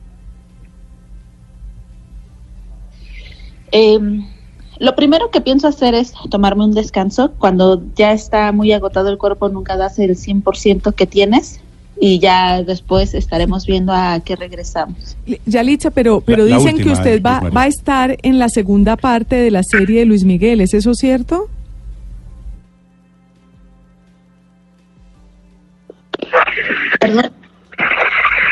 Eh, 3.73 3.99
lo 4.80 4.96
primero 4.96 5.30
que 5.30 5.40
pienso 5.40 5.68
hacer 5.68 5.94
es 5.94 6.12
tomarme 6.30 6.64
un 6.64 6.72
descanso. 6.75 7.32
Cuando 7.38 7.80
ya 7.94 8.12
está 8.12 8.50
muy 8.50 8.72
agotado 8.72 9.08
el 9.10 9.18
cuerpo, 9.18 9.49
nunca 9.49 9.76
das 9.76 9.99
el 10.00 10.16
100% 10.16 10.92
que 10.94 11.06
tienes 11.06 11.60
y 12.00 12.18
ya 12.18 12.62
después 12.62 13.12
estaremos 13.14 13.66
viendo 13.66 13.92
a 13.92 14.18
qué 14.25 14.34
regresamos. 14.34 15.16
Yalitza, 15.46 15.90
pero, 15.90 16.22
pero 16.22 16.44
La- 16.44 16.50
la 16.52 16.58
dicen 16.58 16.78
que 16.78 16.90
usted 16.90 17.16
eh, 17.18 17.20
va, 17.20 17.40
va 17.54 17.62
a 17.62 17.66
estar 17.66 18.16
en 18.22 18.38
la 18.38 18.49
segunda 18.49 18.96
parte 18.96 19.37
de 19.37 19.50
la 19.50 19.62
serie 19.62 20.00
de 20.00 20.06
Luis 20.06 20.25
Miguel, 20.25 20.60
¿es 20.62 20.72
eso 20.75 20.94
cierto? 20.94 21.49
Perdón. 26.99 27.30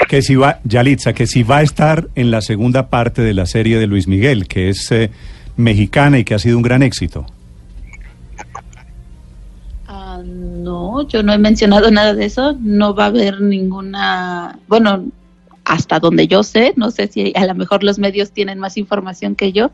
Que 0.09 0.23
si 0.23 0.37
va, 0.37 0.61
Yalitza, 0.65 1.13
que 1.13 1.27
si 1.27 1.43
va 1.43 1.59
a 1.59 1.63
estar 1.63 2.09
en 2.15 2.31
la 2.31 2.41
segunda 2.41 2.89
parte 2.89 3.21
de 3.23 3.35
la 3.35 3.45
serie 3.47 3.79
de 3.79 3.87
Luis 3.87 4.09
Miguel, 4.09 4.49
que 4.49 4.71
es 4.71 4.91
eh, 4.91 5.11
mexicana 5.59 6.19
y 6.19 6.25
que 6.25 6.35
ha 6.35 6.39
sido 6.39 6.57
un 6.57 6.63
gran 6.63 6.83
éxito. 6.83 7.27
Ah, 9.87 10.21
no, 10.25 11.07
yo 11.09 11.23
no 11.23 11.33
he 11.33 11.39
mencionado 11.39 11.91
nada 11.91 12.15
de 12.15 12.25
eso. 12.27 12.57
No 12.61 12.95
va 12.95 13.05
a 13.05 13.09
haber 13.09 13.41
ninguna, 13.41 14.59
bueno, 14.69 15.05
hasta 15.65 15.99
donde 15.99 16.27
yo 16.29 16.43
sé, 16.43 16.73
no 16.77 16.91
sé 16.91 17.09
si 17.09 17.33
a 17.37 17.47
lo 17.47 17.55
mejor 17.55 17.83
los 17.85 17.99
medios 17.99 18.31
tienen 18.33 18.59
más 18.59 18.77
información 18.77 19.35
que 19.35 19.53
yo. 19.53 19.71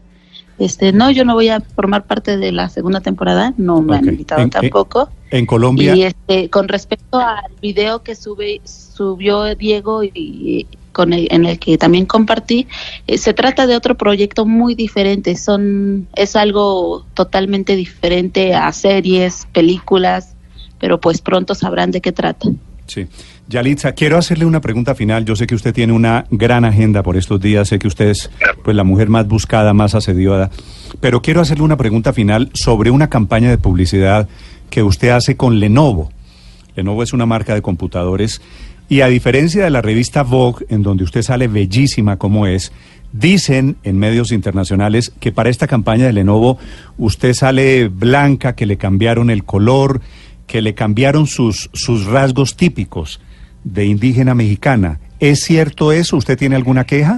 Este, 0.58 0.92
no, 0.92 1.10
yo 1.10 1.24
no 1.24 1.34
voy 1.34 1.48
a 1.48 1.60
formar 1.60 2.04
parte 2.06 2.36
de 2.36 2.52
la 2.52 2.68
segunda 2.68 3.00
temporada, 3.00 3.54
no 3.56 3.82
me 3.82 3.96
han 3.96 4.06
invitado 4.08 4.40
En- 4.40 4.44
en- 4.46 4.50
tampoco. 4.50 5.10
En 5.30 5.46
Colombia, 5.46 5.96
Y 5.96 6.04
este, 6.04 6.48
con 6.48 6.68
respecto 6.68 7.18
al 7.18 7.50
video 7.60 8.04
que 8.04 8.14
sube, 8.14 8.60
subió 8.64 9.52
Diego 9.56 10.04
y 10.04 10.68
con 10.94 11.12
el, 11.12 11.28
en 11.30 11.44
el 11.44 11.58
que 11.58 11.76
también 11.76 12.06
compartí, 12.06 12.66
eh, 13.06 13.18
se 13.18 13.34
trata 13.34 13.66
de 13.66 13.76
otro 13.76 13.96
proyecto 13.96 14.46
muy 14.46 14.74
diferente. 14.74 15.36
Son 15.36 16.08
es 16.16 16.36
algo 16.36 17.04
totalmente 17.12 17.76
diferente 17.76 18.54
a 18.54 18.72
series, 18.72 19.46
películas, 19.52 20.34
pero 20.80 20.98
pues 20.98 21.20
pronto 21.20 21.54
sabrán 21.54 21.90
de 21.90 22.00
qué 22.00 22.12
trata. 22.12 22.48
sí. 22.86 23.06
Yalitza, 23.46 23.92
quiero 23.92 24.16
hacerle 24.16 24.46
una 24.46 24.60
pregunta 24.60 24.94
final. 24.94 25.24
Yo 25.24 25.36
sé 25.36 25.46
que 25.46 25.54
usted 25.54 25.74
tiene 25.74 25.92
una 25.92 26.24
gran 26.30 26.64
agenda 26.64 27.02
por 27.02 27.16
estos 27.16 27.40
días, 27.40 27.68
sé 27.68 27.78
que 27.78 27.86
usted 27.86 28.08
es 28.08 28.30
pues 28.62 28.74
la 28.74 28.84
mujer 28.84 29.10
más 29.10 29.28
buscada, 29.28 29.74
más 29.74 29.94
asediada, 29.94 30.50
pero 31.00 31.20
quiero 31.20 31.42
hacerle 31.42 31.64
una 31.64 31.76
pregunta 31.76 32.14
final 32.14 32.50
sobre 32.54 32.90
una 32.90 33.10
campaña 33.10 33.50
de 33.50 33.58
publicidad 33.58 34.28
que 34.70 34.82
usted 34.82 35.10
hace 35.10 35.36
con 35.36 35.60
Lenovo. 35.60 36.10
Lenovo 36.74 37.02
es 37.02 37.12
una 37.12 37.26
marca 37.26 37.54
de 37.54 37.62
computadores 37.62 38.40
y 38.88 39.00
a 39.00 39.08
diferencia 39.08 39.64
de 39.64 39.70
la 39.70 39.82
revista 39.82 40.22
Vogue, 40.22 40.66
en 40.68 40.82
donde 40.82 41.04
usted 41.04 41.22
sale 41.22 41.48
bellísima 41.48 42.16
como 42.16 42.46
es, 42.46 42.72
dicen 43.12 43.76
en 43.84 43.98
medios 43.98 44.32
internacionales 44.32 45.12
que 45.20 45.32
para 45.32 45.48
esta 45.48 45.66
campaña 45.66 46.06
de 46.06 46.12
Lenovo 46.12 46.58
usted 46.98 47.32
sale 47.32 47.88
blanca, 47.88 48.54
que 48.54 48.66
le 48.66 48.76
cambiaron 48.76 49.30
el 49.30 49.44
color, 49.44 50.00
que 50.46 50.60
le 50.60 50.74
cambiaron 50.74 51.26
sus, 51.26 51.70
sus 51.72 52.06
rasgos 52.06 52.56
típicos 52.56 53.20
de 53.62 53.86
indígena 53.86 54.34
mexicana. 54.34 55.00
¿Es 55.20 55.40
cierto 55.40 55.92
eso? 55.92 56.16
¿Usted 56.16 56.36
tiene 56.36 56.56
alguna 56.56 56.84
queja? 56.84 57.16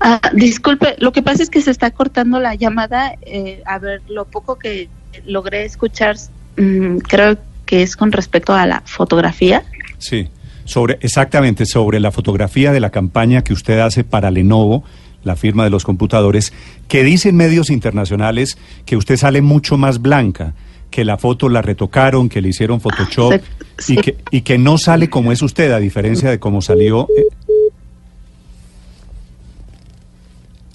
Ah, 0.00 0.20
disculpe, 0.34 0.96
lo 0.98 1.12
que 1.12 1.22
pasa 1.22 1.42
es 1.42 1.50
que 1.50 1.62
se 1.62 1.70
está 1.70 1.90
cortando 1.90 2.40
la 2.40 2.54
llamada. 2.54 3.14
eh, 3.22 3.62
a 3.64 3.78
ver, 3.78 4.02
lo 4.08 4.24
poco 4.26 4.58
que 4.58 4.88
logré 5.26 5.64
escuchar, 5.64 6.16
mm, 6.56 6.98
creo 6.98 7.36
que 7.66 7.82
es 7.82 7.96
con 7.96 8.12
respecto 8.12 8.54
a 8.54 8.66
la 8.66 8.82
fotografía. 8.84 9.62
Sí, 9.98 10.28
sobre, 10.64 10.98
exactamente, 11.00 11.66
sobre 11.66 12.00
la 12.00 12.10
fotografía 12.12 12.72
de 12.72 12.80
la 12.80 12.90
campaña 12.90 13.42
que 13.42 13.52
usted 13.52 13.78
hace 13.80 14.04
para 14.04 14.30
Lenovo, 14.30 14.84
la 15.24 15.36
firma 15.36 15.64
de 15.64 15.70
los 15.70 15.84
computadores, 15.84 16.52
que 16.88 17.02
dicen 17.04 17.36
medios 17.36 17.70
internacionales 17.70 18.56
que 18.86 18.96
usted 18.96 19.16
sale 19.16 19.42
mucho 19.42 19.76
más 19.76 20.00
blanca, 20.00 20.54
que 20.90 21.04
la 21.04 21.18
foto 21.18 21.48
la 21.48 21.60
retocaron, 21.60 22.28
que 22.28 22.40
le 22.40 22.48
hicieron 22.48 22.80
Photoshop 22.80 23.40
Sí. 23.78 23.94
y, 23.94 23.96
que, 24.00 24.16
y 24.30 24.40
que 24.40 24.56
no 24.58 24.78
sale 24.78 25.10
como 25.10 25.30
es 25.32 25.42
usted, 25.42 25.70
a 25.72 25.78
diferencia 25.78 26.30
de 26.30 26.38
cómo 26.38 26.62
salió. 26.62 27.06
eh. 27.16 27.24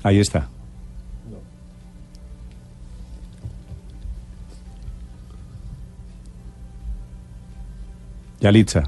Ahí 0.04 0.20
está. 0.20 0.50
Yalitza. 8.44 8.84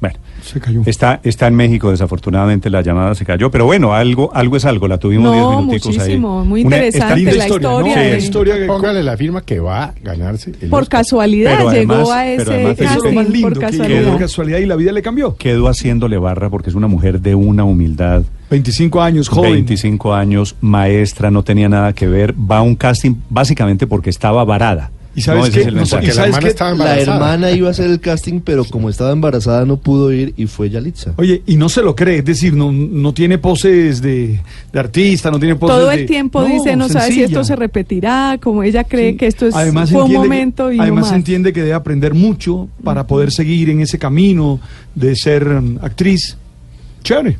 Bueno, 0.00 0.16
Se 0.42 0.58
cayó. 0.58 0.80
está, 0.86 1.20
está 1.22 1.46
en 1.46 1.54
México, 1.54 1.90
desafortunadamente 1.90 2.70
la 2.70 2.80
llamada 2.80 3.14
se 3.14 3.26
cayó, 3.26 3.50
pero 3.50 3.66
bueno, 3.66 3.92
algo, 3.92 4.30
algo 4.34 4.56
es 4.56 4.64
algo, 4.64 4.88
la 4.88 4.96
tuvimos 4.96 5.30
diez 5.30 5.44
No, 5.44 5.60
minuticos 5.60 5.94
muchísimo, 5.94 6.40
ahí. 6.40 6.48
muy 6.48 6.64
Una- 6.64 6.76
interesante 6.76 7.20
está- 7.20 7.36
la 7.36 7.44
historia 7.44 7.84
Sí, 7.94 8.00
de- 8.10 8.18
historia 8.18 8.58
que 8.58 8.64
póngale 8.64 9.02
la 9.02 9.16
firma 9.18 9.42
que 9.42 9.60
va 9.60 9.84
a 9.84 9.94
ganarse. 10.02 10.52
el 10.58 10.70
Por 10.70 10.84
Oscar. 10.84 11.00
casualidad 11.02 11.50
Pero 11.58 11.70
llegó 11.70 11.92
además- 11.92 12.10
a 12.10 12.22
pero 12.24 12.42
ese 12.42 12.50
además 12.54 12.72
eso 12.72 12.82
Eso 12.82 12.90
es 12.92 12.96
lo 12.96 13.02
casting, 13.02 13.14
más 13.14 13.28
lindo, 13.28 13.48
por 13.48 13.52
que 13.58 13.60
casualidad. 13.66 14.18
casualidad 14.18 14.58
y 14.60 14.66
la 14.66 14.76
vida 14.76 14.92
le 14.92 15.02
cambió. 15.02 15.36
Quedó 15.36 15.68
haciéndole 15.68 16.16
barra 16.16 16.48
porque 16.48 16.70
es 16.70 16.74
una 16.74 16.86
mujer 16.86 17.20
de 17.20 17.34
una 17.34 17.64
humildad. 17.64 18.22
25 18.50 19.02
años, 19.02 19.28
joven. 19.28 19.52
25 19.52 20.14
años, 20.14 20.56
maestra, 20.62 21.30
no 21.30 21.42
tenía 21.44 21.68
nada 21.68 21.92
que 21.92 22.06
ver. 22.08 22.34
Va 22.34 22.56
a 22.56 22.62
un 22.62 22.74
casting 22.74 23.16
básicamente 23.28 23.86
porque 23.86 24.08
estaba 24.08 24.42
varada. 24.44 24.90
¿Y 25.14 25.22
sabes 25.22 25.46
No, 25.46 25.50
qué? 25.52 25.60
es 25.62 25.66
el 25.66 25.74
No, 25.74 25.80
mensaje. 25.80 26.04
¿y 26.04 26.08
Porque 26.08 26.16
la 26.20 26.32
sabes 26.32 27.02
hermana, 27.02 27.36
La 27.38 27.50
iba 27.52 27.66
a 27.66 27.70
hacer 27.72 27.90
el 27.90 27.98
casting, 28.00 28.40
pero 28.40 28.64
como 28.64 28.88
estaba 28.88 29.10
embarazada 29.10 29.64
no 29.66 29.76
pudo 29.76 30.12
ir 30.12 30.32
y 30.36 30.46
fue 30.46 30.70
Yalitza. 30.70 31.14
Oye, 31.16 31.42
y 31.46 31.56
no 31.56 31.68
se 31.68 31.82
lo 31.82 31.96
cree, 31.96 32.18
es 32.18 32.24
decir, 32.24 32.54
no, 32.54 32.70
no 32.70 33.12
tiene 33.12 33.36
poses 33.38 34.00
de, 34.00 34.40
de 34.72 34.78
artista, 34.78 35.30
no 35.32 35.40
tiene 35.40 35.56
poses 35.56 35.76
Todo 35.76 35.88
de- 35.88 35.94
el 36.02 36.06
tiempo 36.06 36.44
dice, 36.44 36.76
no 36.76 36.88
sabe 36.88 37.10
si 37.12 37.22
esto 37.24 37.42
se 37.42 37.56
repetirá, 37.56 38.38
como 38.40 38.62
ella 38.62 38.84
cree 38.84 39.12
Sí. 39.12 39.16
que 39.16 39.26
esto 39.26 39.46
es, 39.48 39.54
Además 39.56 39.90
fue 39.90 40.04
un 40.04 40.10
que- 40.12 40.16
momento 40.18 40.72
y 40.72 40.78
además 40.78 41.06
más. 41.06 41.12
entiende 41.14 41.52
que 41.52 41.60
debe 41.62 41.74
aprender 41.74 42.14
mucho 42.14 42.68
para 42.84 43.06
poder 43.08 43.32
seguir 43.32 43.68
en 43.70 43.80
ese 43.80 43.98
camino 43.98 44.60
de 44.94 45.16
ser 45.16 45.46
um, 45.48 45.78
actriz. 45.82 46.36
Chévere. 47.02 47.36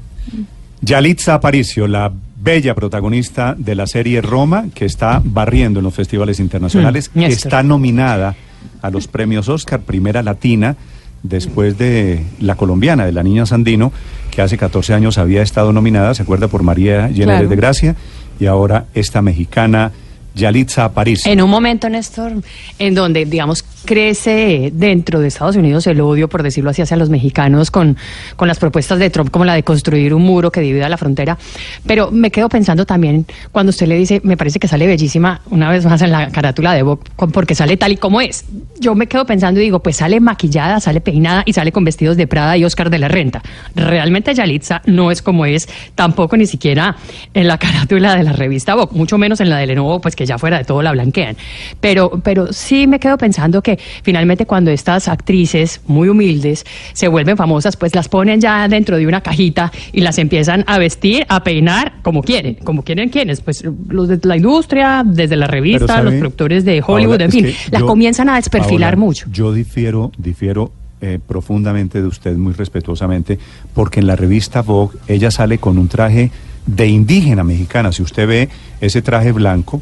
Yalitza 0.82 1.34
Aparicio, 1.34 1.86
la 1.86 2.10
bella 2.42 2.74
protagonista 2.74 3.54
de 3.58 3.74
la 3.74 3.86
serie 3.86 4.20
Roma, 4.22 4.66
que 4.74 4.84
está 4.86 5.20
barriendo 5.24 5.80
en 5.80 5.84
los 5.84 5.94
festivales 5.94 6.40
internacionales, 6.40 7.10
Mm, 7.14 7.22
está 7.24 7.62
nominada 7.62 8.34
a 8.82 8.90
los 8.90 9.08
premios 9.08 9.48
Oscar, 9.48 9.80
primera 9.80 10.22
latina, 10.22 10.76
después 11.22 11.76
de 11.76 12.24
la 12.40 12.54
colombiana, 12.54 13.04
de 13.04 13.12
la 13.12 13.22
niña 13.22 13.44
Sandino, 13.44 13.92
que 14.30 14.40
hace 14.40 14.56
14 14.56 14.94
años 14.94 15.18
había 15.18 15.42
estado 15.42 15.72
nominada, 15.72 16.14
se 16.14 16.22
acuerda, 16.22 16.48
por 16.48 16.62
María 16.62 17.08
Llena 17.08 17.34
Claro. 17.34 17.48
de 17.48 17.56
Gracia, 17.56 17.96
y 18.38 18.46
ahora 18.46 18.86
esta 18.94 19.20
mexicana 19.20 19.92
Yalitza 20.34 20.84
Aparicio. 20.84 21.30
En 21.30 21.42
un 21.42 21.50
momento, 21.50 21.88
Néstor, 21.90 22.32
en 22.78 22.94
donde, 22.94 23.26
digamos, 23.26 23.62
crece 23.84 24.70
dentro 24.72 25.20
de 25.20 25.28
Estados 25.28 25.56
Unidos 25.56 25.86
el 25.86 26.00
odio, 26.00 26.28
por 26.28 26.42
decirlo 26.42 26.70
así, 26.70 26.82
hacia 26.82 26.96
los 26.96 27.10
mexicanos 27.10 27.70
con, 27.70 27.96
con 28.36 28.48
las 28.48 28.58
propuestas 28.58 28.98
de 28.98 29.10
Trump 29.10 29.30
como 29.30 29.44
la 29.44 29.54
de 29.54 29.62
construir 29.62 30.14
un 30.14 30.22
muro 30.22 30.50
que 30.50 30.60
divida 30.60 30.88
la 30.88 30.96
frontera. 30.96 31.38
Pero 31.86 32.10
me 32.10 32.30
quedo 32.30 32.48
pensando 32.48 32.86
también 32.86 33.26
cuando 33.52 33.70
usted 33.70 33.86
le 33.86 33.96
dice, 33.96 34.20
me 34.24 34.36
parece 34.36 34.58
que 34.58 34.68
sale 34.68 34.86
bellísima 34.86 35.40
una 35.50 35.70
vez 35.70 35.84
más 35.84 36.02
en 36.02 36.10
la 36.10 36.30
carátula 36.30 36.72
de 36.72 36.82
Vogue, 36.82 37.02
porque 37.32 37.54
sale 37.54 37.76
tal 37.76 37.92
y 37.92 37.96
como 37.96 38.20
es. 38.20 38.44
Yo 38.78 38.94
me 38.94 39.06
quedo 39.06 39.24
pensando 39.26 39.60
y 39.60 39.64
digo, 39.64 39.80
pues 39.80 39.96
sale 39.96 40.20
maquillada, 40.20 40.80
sale 40.80 41.00
peinada 41.00 41.42
y 41.46 41.52
sale 41.52 41.72
con 41.72 41.84
vestidos 41.84 42.16
de 42.16 42.26
Prada 42.26 42.56
y 42.56 42.64
Oscar 42.64 42.90
de 42.90 42.98
la 42.98 43.08
Renta. 43.08 43.42
Realmente 43.74 44.34
Yalitza 44.34 44.82
no 44.86 45.10
es 45.10 45.22
como 45.22 45.46
es, 45.46 45.68
tampoco 45.94 46.36
ni 46.36 46.46
siquiera 46.46 46.96
en 47.34 47.48
la 47.48 47.58
carátula 47.58 48.16
de 48.16 48.22
la 48.22 48.32
revista 48.32 48.74
Vogue, 48.74 48.96
mucho 48.96 49.18
menos 49.18 49.40
en 49.40 49.50
la 49.50 49.58
de 49.58 49.66
Lenovo, 49.66 50.00
pues 50.00 50.16
que 50.16 50.26
ya 50.26 50.38
fuera 50.38 50.58
de 50.58 50.64
todo 50.64 50.82
la 50.82 50.92
blanquean. 50.92 51.36
Pero, 51.80 52.20
pero 52.22 52.52
sí 52.52 52.86
me 52.86 52.98
quedo 52.98 53.18
pensando 53.18 53.62
que 53.62 53.69
finalmente 54.02 54.46
cuando 54.46 54.70
estas 54.70 55.08
actrices 55.08 55.80
muy 55.86 56.08
humildes 56.08 56.64
se 56.92 57.08
vuelven 57.08 57.36
famosas, 57.36 57.76
pues 57.76 57.94
las 57.94 58.08
ponen 58.08 58.40
ya 58.40 58.66
dentro 58.68 58.96
de 58.96 59.06
una 59.06 59.20
cajita 59.20 59.72
y 59.92 60.00
las 60.00 60.18
empiezan 60.18 60.64
a 60.66 60.78
vestir, 60.78 61.26
a 61.28 61.42
peinar 61.42 61.94
como 62.02 62.22
quieren. 62.22 62.54
Como 62.64 62.82
quieren 62.82 63.08
quienes, 63.10 63.40
pues 63.40 63.64
los 63.88 64.08
de 64.08 64.18
la 64.22 64.36
industria, 64.36 65.02
desde 65.04 65.36
la 65.36 65.46
revista, 65.46 65.86
¿sabe? 65.86 66.10
los 66.10 66.14
productores 66.14 66.64
de 66.64 66.82
Hollywood, 66.86 67.18
Paola, 67.18 67.24
en 67.24 67.30
fin, 67.32 67.46
las 67.70 67.80
yo- 67.80 67.86
comienzan 67.86 68.28
a 68.28 68.36
desperfilar 68.36 68.94
Paola, 68.94 69.06
mucho. 69.06 69.26
Yo 69.32 69.52
difiero, 69.52 70.12
difiero 70.18 70.72
eh, 71.02 71.18
profundamente 71.26 72.00
de 72.02 72.06
usted, 72.06 72.36
muy 72.36 72.52
respetuosamente, 72.52 73.38
porque 73.74 74.00
en 74.00 74.06
la 74.06 74.16
revista 74.16 74.60
Vogue 74.62 74.98
ella 75.08 75.30
sale 75.30 75.58
con 75.58 75.78
un 75.78 75.88
traje 75.88 76.30
de 76.66 76.86
indígena 76.88 77.42
mexicana. 77.42 77.90
Si 77.90 78.02
usted 78.02 78.28
ve 78.28 78.48
ese 78.80 79.00
traje 79.00 79.32
blanco 79.32 79.80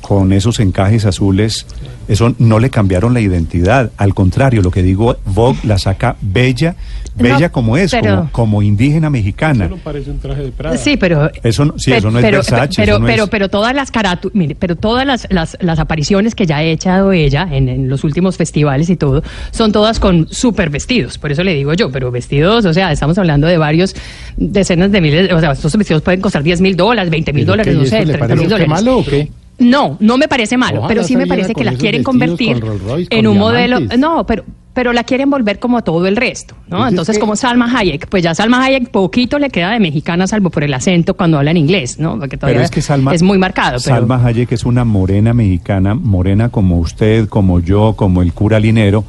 con 0.00 0.32
esos 0.32 0.60
encajes 0.60 1.04
azules, 1.06 1.66
eso 2.08 2.34
no 2.38 2.58
le 2.58 2.70
cambiaron 2.70 3.14
la 3.14 3.20
identidad. 3.20 3.90
Al 3.96 4.14
contrario, 4.14 4.62
lo 4.62 4.70
que 4.70 4.82
digo, 4.82 5.16
Vogue 5.26 5.58
la 5.64 5.78
saca 5.78 6.16
bella, 6.20 6.74
bella 7.14 7.46
No, 7.48 7.52
como 7.52 7.76
es, 7.76 7.90
pero- 7.90 8.16
como, 8.16 8.32
como 8.32 8.62
indígena 8.62 9.10
mexicana. 9.10 9.70
parece 9.84 10.10
un 10.10 10.18
traje 10.18 10.42
de 10.42 10.52
Prada. 10.52 10.76
Sí, 10.76 10.96
pero 10.96 11.30
Eso 11.42 11.64
no- 11.64 11.78
sí, 11.78 11.92
eso 11.92 12.10
no 12.10 12.18
es 12.18 12.24
pero, 12.24 12.38
Versace, 12.38 12.74
pero, 12.76 12.92
eso 12.94 13.00
no 13.00 13.06
pero, 13.06 13.24
es- 13.24 13.30
pero 13.30 13.48
todas 13.48 13.74
las 13.74 13.92
carátu- 13.92 14.30
mire, 14.34 14.54
pero 14.54 14.76
todas 14.76 15.06
las, 15.06 15.26
las, 15.30 15.56
las 15.60 15.78
apariciones 15.78 16.34
que 16.34 16.46
ya 16.46 16.56
ha 16.58 16.62
echado 16.62 17.12
ella 17.12 17.46
en, 17.50 17.68
en 17.68 17.88
los 17.88 18.02
últimos 18.04 18.36
festivales 18.36 18.90
y 18.90 18.96
todo 18.96 19.22
son 19.50 19.70
todas 19.72 20.00
con 20.00 20.26
súper 20.30 20.70
vestidos. 20.70 21.18
Por 21.18 21.30
eso 21.32 21.42
le 21.44 21.54
digo 21.54 21.74
yo, 21.74 21.90
pero 21.90 22.10
vestidos, 22.10 22.64
o 22.64 22.72
sea, 22.72 22.90
estamos 22.92 23.18
hablando 23.18 23.46
de 23.46 23.58
varios 23.58 23.94
decenas 24.36 24.90
de 24.92 25.00
miles, 25.00 25.32
o 25.32 25.40
sea, 25.40 25.52
estos 25.52 25.76
vestidos 25.76 26.02
pueden 26.02 26.20
costar 26.20 26.42
10 26.42 26.60
mil 26.60 26.76
dólares, 26.76 27.10
20 27.10 27.32
mil 27.32 27.44
¿Pero 27.44 27.52
dólares, 27.52 27.74
no 27.74 27.82
eso 27.82 27.90
sé, 27.90 27.98
le 27.98 28.04
30 28.14 28.18
parece 28.20 28.36
mil 28.40 28.48
dólares. 28.48 28.68
malo 28.68 28.98
o 28.98 29.04
qué? 29.04 29.28
No, 29.60 29.96
no 30.00 30.16
me 30.18 30.26
parece 30.26 30.56
malo, 30.56 30.78
Ojalá 30.78 30.88
pero 30.88 31.04
sí 31.04 31.16
me 31.16 31.26
parece 31.26 31.54
que 31.54 31.64
la 31.64 31.74
quieren 31.74 32.02
convertir 32.02 32.58
con 32.60 32.68
Rolls 32.68 32.82
Royce, 32.82 33.08
en 33.10 33.24
con 33.24 33.32
un 33.32 33.38
modelo. 33.38 33.78
No, 33.98 34.26
pero 34.26 34.44
pero 34.72 34.92
la 34.92 35.02
quieren 35.02 35.28
volver 35.28 35.58
como 35.58 35.82
todo 35.82 36.06
el 36.06 36.14
resto, 36.16 36.54
¿no? 36.68 36.76
Pues 36.78 36.86
es 36.86 36.90
Entonces, 36.92 37.18
como 37.18 37.34
Salma 37.34 37.76
Hayek, 37.76 38.06
pues 38.08 38.22
ya 38.22 38.34
Salma 38.36 38.62
Hayek 38.64 38.88
poquito 38.90 39.38
le 39.40 39.50
queda 39.50 39.72
de 39.72 39.80
mexicana, 39.80 40.26
salvo 40.28 40.48
por 40.50 40.62
el 40.62 40.72
acento 40.72 41.14
cuando 41.14 41.38
habla 41.38 41.50
en 41.50 41.56
inglés, 41.56 41.98
¿no? 41.98 42.18
Porque 42.18 42.36
todavía 42.36 42.54
Pero 42.58 42.64
es 42.64 42.70
que 42.70 42.80
Salma 42.80 43.12
es 43.12 43.20
muy 43.22 43.36
marcado. 43.36 43.78
Pero, 43.84 43.96
Salma 43.96 44.24
Hayek 44.24 44.52
es 44.52 44.64
una 44.64 44.84
morena 44.84 45.34
mexicana, 45.34 45.94
morena 45.94 46.50
como 46.50 46.78
usted, 46.78 47.28
como 47.28 47.58
yo, 47.60 47.94
como 47.96 48.22
el 48.22 48.32
cura 48.32 48.60
Linero. 48.60 49.04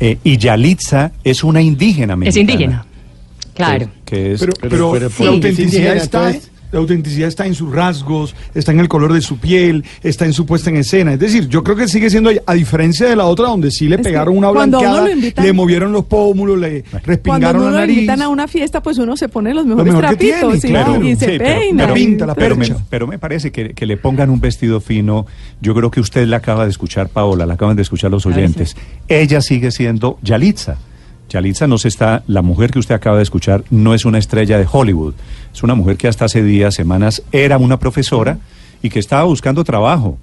eh, 0.00 0.18
y 0.22 0.36
Yalitza 0.36 1.12
es 1.24 1.42
una 1.44 1.60
indígena 1.62 2.12
es 2.12 2.18
mexicana. 2.18 2.40
indígena. 2.52 2.86
Claro. 3.54 3.88
Que, 4.04 4.16
que 4.16 4.32
es, 4.34 4.40
Pero, 4.40 4.52
Pero- 4.60 4.70
pero, 4.70 4.90
pero 4.92 5.08
la 5.08 5.08
¿por 5.08 5.16
qué 5.16 5.24
es 5.24 5.28
autenticidad 5.28 5.64
indígena, 5.64 5.94
está, 6.02 6.26
entonces? 6.28 6.50
La 6.72 6.78
autenticidad 6.78 7.28
está 7.28 7.46
en 7.46 7.54
sus 7.54 7.72
rasgos, 7.74 8.34
está 8.54 8.72
en 8.72 8.80
el 8.80 8.88
color 8.88 9.12
de 9.12 9.20
su 9.20 9.38
piel, 9.38 9.84
está 10.02 10.24
en 10.24 10.32
su 10.32 10.46
puesta 10.46 10.70
en 10.70 10.76
escena. 10.76 11.12
Es 11.14 11.18
decir, 11.20 11.48
yo 11.48 11.62
creo 11.64 11.76
que 11.76 11.88
sigue 11.88 12.10
siendo, 12.10 12.30
a 12.46 12.54
diferencia 12.54 13.08
de 13.08 13.16
la 13.16 13.24
otra, 13.24 13.48
donde 13.48 13.70
sí 13.70 13.88
le 13.88 13.98
pegaron 13.98 14.36
una 14.36 14.48
cuando 14.50 14.78
blanqueada, 14.78 15.04
lo 15.08 15.10
invitan- 15.12 15.44
le 15.44 15.52
movieron 15.52 15.92
los 15.92 16.04
pómulos, 16.04 16.58
le 16.58 16.82
Cuando 16.82 17.06
respingaron 17.06 17.62
uno 17.62 17.70
la 17.70 17.72
lo 17.72 17.78
nariz. 17.80 17.94
invitan 17.96 18.22
a 18.22 18.28
una 18.28 18.46
fiesta, 18.48 18.82
pues 18.82 18.98
uno 18.98 19.16
se 19.16 19.28
pone 19.28 19.52
los 19.54 19.66
mejores 19.66 19.86
mejor 19.94 20.02
que 20.16 20.30
trapitos 20.30 20.40
tiene, 20.40 20.60
¿sí? 20.60 20.68
claro. 20.68 21.04
y 21.04 21.16
se 21.16 21.26
Sí, 21.32 21.38
pero- 21.38 21.44
peina. 21.60 21.82
pero 21.84 21.94
pinta 21.94 22.26
la 22.26 22.34
pero, 22.34 22.56
me, 22.56 22.68
pero 22.88 23.06
me 23.06 23.18
parece 23.18 23.50
que, 23.52 23.70
que 23.74 23.86
le 23.86 23.96
pongan 23.96 24.30
un 24.30 24.40
vestido 24.40 24.80
fino. 24.80 25.26
Yo 25.60 25.74
creo 25.74 25.90
que 25.90 26.00
usted 26.00 26.26
la 26.26 26.38
acaba 26.38 26.64
de 26.64 26.70
escuchar, 26.70 27.08
Paola, 27.08 27.46
la 27.46 27.54
acaban 27.54 27.76
de 27.76 27.82
escuchar 27.82 28.10
los 28.10 28.26
oyentes. 28.26 28.76
Ella 29.08 29.40
sigue 29.40 29.70
siendo 29.70 30.18
Yalitza. 30.22 30.76
Yalitza 31.30 31.66
no 31.66 31.78
se 31.78 31.88
está, 31.88 32.22
la 32.26 32.42
mujer 32.42 32.70
que 32.70 32.78
usted 32.80 32.94
acaba 32.94 33.16
de 33.16 33.22
escuchar 33.22 33.64
no 33.70 33.94
es 33.94 34.04
una 34.04 34.18
estrella 34.18 34.58
de 34.58 34.66
Hollywood. 34.70 35.14
Es 35.54 35.62
una 35.62 35.74
mujer 35.74 35.96
que 35.96 36.08
hasta 36.08 36.24
hace 36.26 36.42
días, 36.42 36.74
semanas, 36.74 37.22
era 37.32 37.56
una 37.56 37.78
profesora 37.78 38.38
y 38.82 38.90
que 38.90 38.98
estaba 38.98 39.22
buscando 39.24 39.62
trabajo 39.64 40.18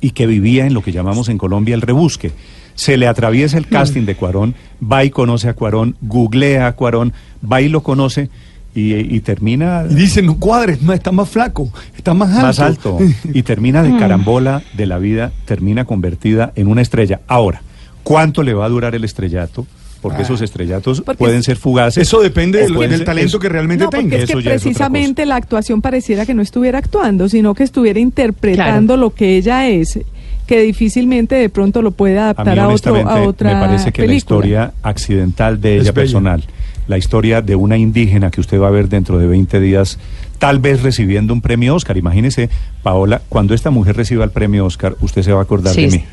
y 0.00 0.10
que 0.10 0.26
vivía 0.26 0.66
en 0.66 0.74
lo 0.74 0.82
que 0.82 0.92
llamamos 0.92 1.28
en 1.28 1.38
Colombia 1.38 1.74
el 1.74 1.80
rebusque. 1.82 2.32
Se 2.76 2.96
le 2.96 3.06
atraviesa 3.06 3.56
el 3.58 3.66
casting 3.68 4.04
de 4.04 4.16
Cuarón, 4.16 4.54
va 4.82 5.04
y 5.04 5.10
conoce 5.10 5.48
a 5.48 5.54
Cuarón, 5.54 5.96
googlea 6.00 6.66
a 6.66 6.72
Cuarón, 6.72 7.12
va 7.50 7.60
y 7.60 7.68
lo 7.68 7.82
conoce 7.82 8.28
y, 8.74 8.94
y 8.94 9.20
termina 9.20 9.84
Y 9.88 9.94
dicen, 9.94 10.26
no 10.26 10.36
cuadres, 10.38 10.82
no, 10.82 10.92
está 10.92 11.12
más 11.12 11.28
flaco, 11.28 11.70
está 11.96 12.12
más 12.14 12.30
alto. 12.30 12.44
más 12.46 12.60
alto 12.60 12.98
y 13.32 13.42
termina 13.44 13.82
Mm. 13.82 13.92
de 13.92 13.98
carambola 13.98 14.62
de 14.76 14.86
la 14.86 14.98
vida, 14.98 15.32
termina 15.44 15.84
convertida 15.84 16.52
en 16.56 16.66
una 16.66 16.82
estrella. 16.82 17.20
Ahora, 17.28 17.62
¿cuánto 18.02 18.42
le 18.42 18.52
va 18.54 18.64
a 18.66 18.68
durar 18.68 18.94
el 18.96 19.04
estrellato? 19.04 19.66
Porque 20.04 20.22
esos 20.22 20.40
estrellatos 20.40 21.00
Porque 21.00 21.18
pueden 21.18 21.42
ser 21.42 21.56
fugaces. 21.56 22.06
Eso 22.06 22.20
depende 22.20 22.60
del, 22.60 22.74
pueden 22.74 22.90
del 22.90 22.98
ser- 23.00 23.06
talento 23.06 23.26
eso- 23.28 23.38
que 23.40 23.48
realmente 23.48 23.84
No, 23.84 23.90
tenga. 23.90 24.16
es 24.16 24.24
Eso 24.24 24.34
que 24.34 24.38
es 24.40 24.44
precisamente 24.62 25.26
la 25.26 25.36
actuación 25.36 25.82
pareciera 25.82 26.24
que 26.26 26.34
no 26.34 26.42
estuviera 26.42 26.78
actuando, 26.78 27.28
sino 27.28 27.54
que 27.54 27.64
estuviera 27.64 27.98
interpretando 27.98 28.94
Claro. 28.94 29.00
lo 29.00 29.10
que 29.14 29.36
ella 29.36 29.66
es, 29.68 29.98
que 30.46 30.60
difícilmente 30.60 31.34
de 31.36 31.48
pronto 31.48 31.80
lo 31.82 31.90
puede 31.90 32.18
A 32.18 32.24
adaptar 32.30 32.46
mí 32.54 32.60
a, 32.60 32.68
otro, 32.68 32.68
honestamente 32.92 33.10
a 33.10 33.22
otra 33.28 33.54
me 33.54 33.60
parece 33.60 33.92
que 33.92 34.02
la 34.02 34.06
película. 34.06 34.16
historia 34.16 34.72
accidental 34.82 35.60
de 35.60 35.76
Es 35.76 35.82
ella 35.82 35.92
bella. 35.92 35.94
personal, 35.94 36.44
la 36.86 36.98
historia 36.98 37.40
de 37.40 37.56
una 37.56 37.78
indígena 37.78 38.30
que 38.30 38.40
usted 38.42 38.60
va 38.60 38.68
a 38.68 38.70
ver 38.70 38.90
dentro 38.90 39.18
de 39.18 39.26
20 39.26 39.58
días, 39.58 39.98
tal 40.38 40.58
vez 40.58 40.82
recibiendo 40.82 41.32
un 41.32 41.40
premio 41.40 41.74
Oscar. 41.74 41.96
Imagínese, 41.96 42.50
Paola, 42.82 43.22
cuando 43.30 43.54
esta 43.54 43.70
mujer 43.70 43.96
reciba 43.96 44.22
el 44.22 44.30
premio 44.32 44.66
Oscar, 44.66 44.94
usted 45.00 45.22
se 45.22 45.32
va 45.32 45.38
a 45.40 45.42
acordar 45.44 45.72
Sí. 45.74 45.86
de 45.86 45.90
mí. 45.96 46.04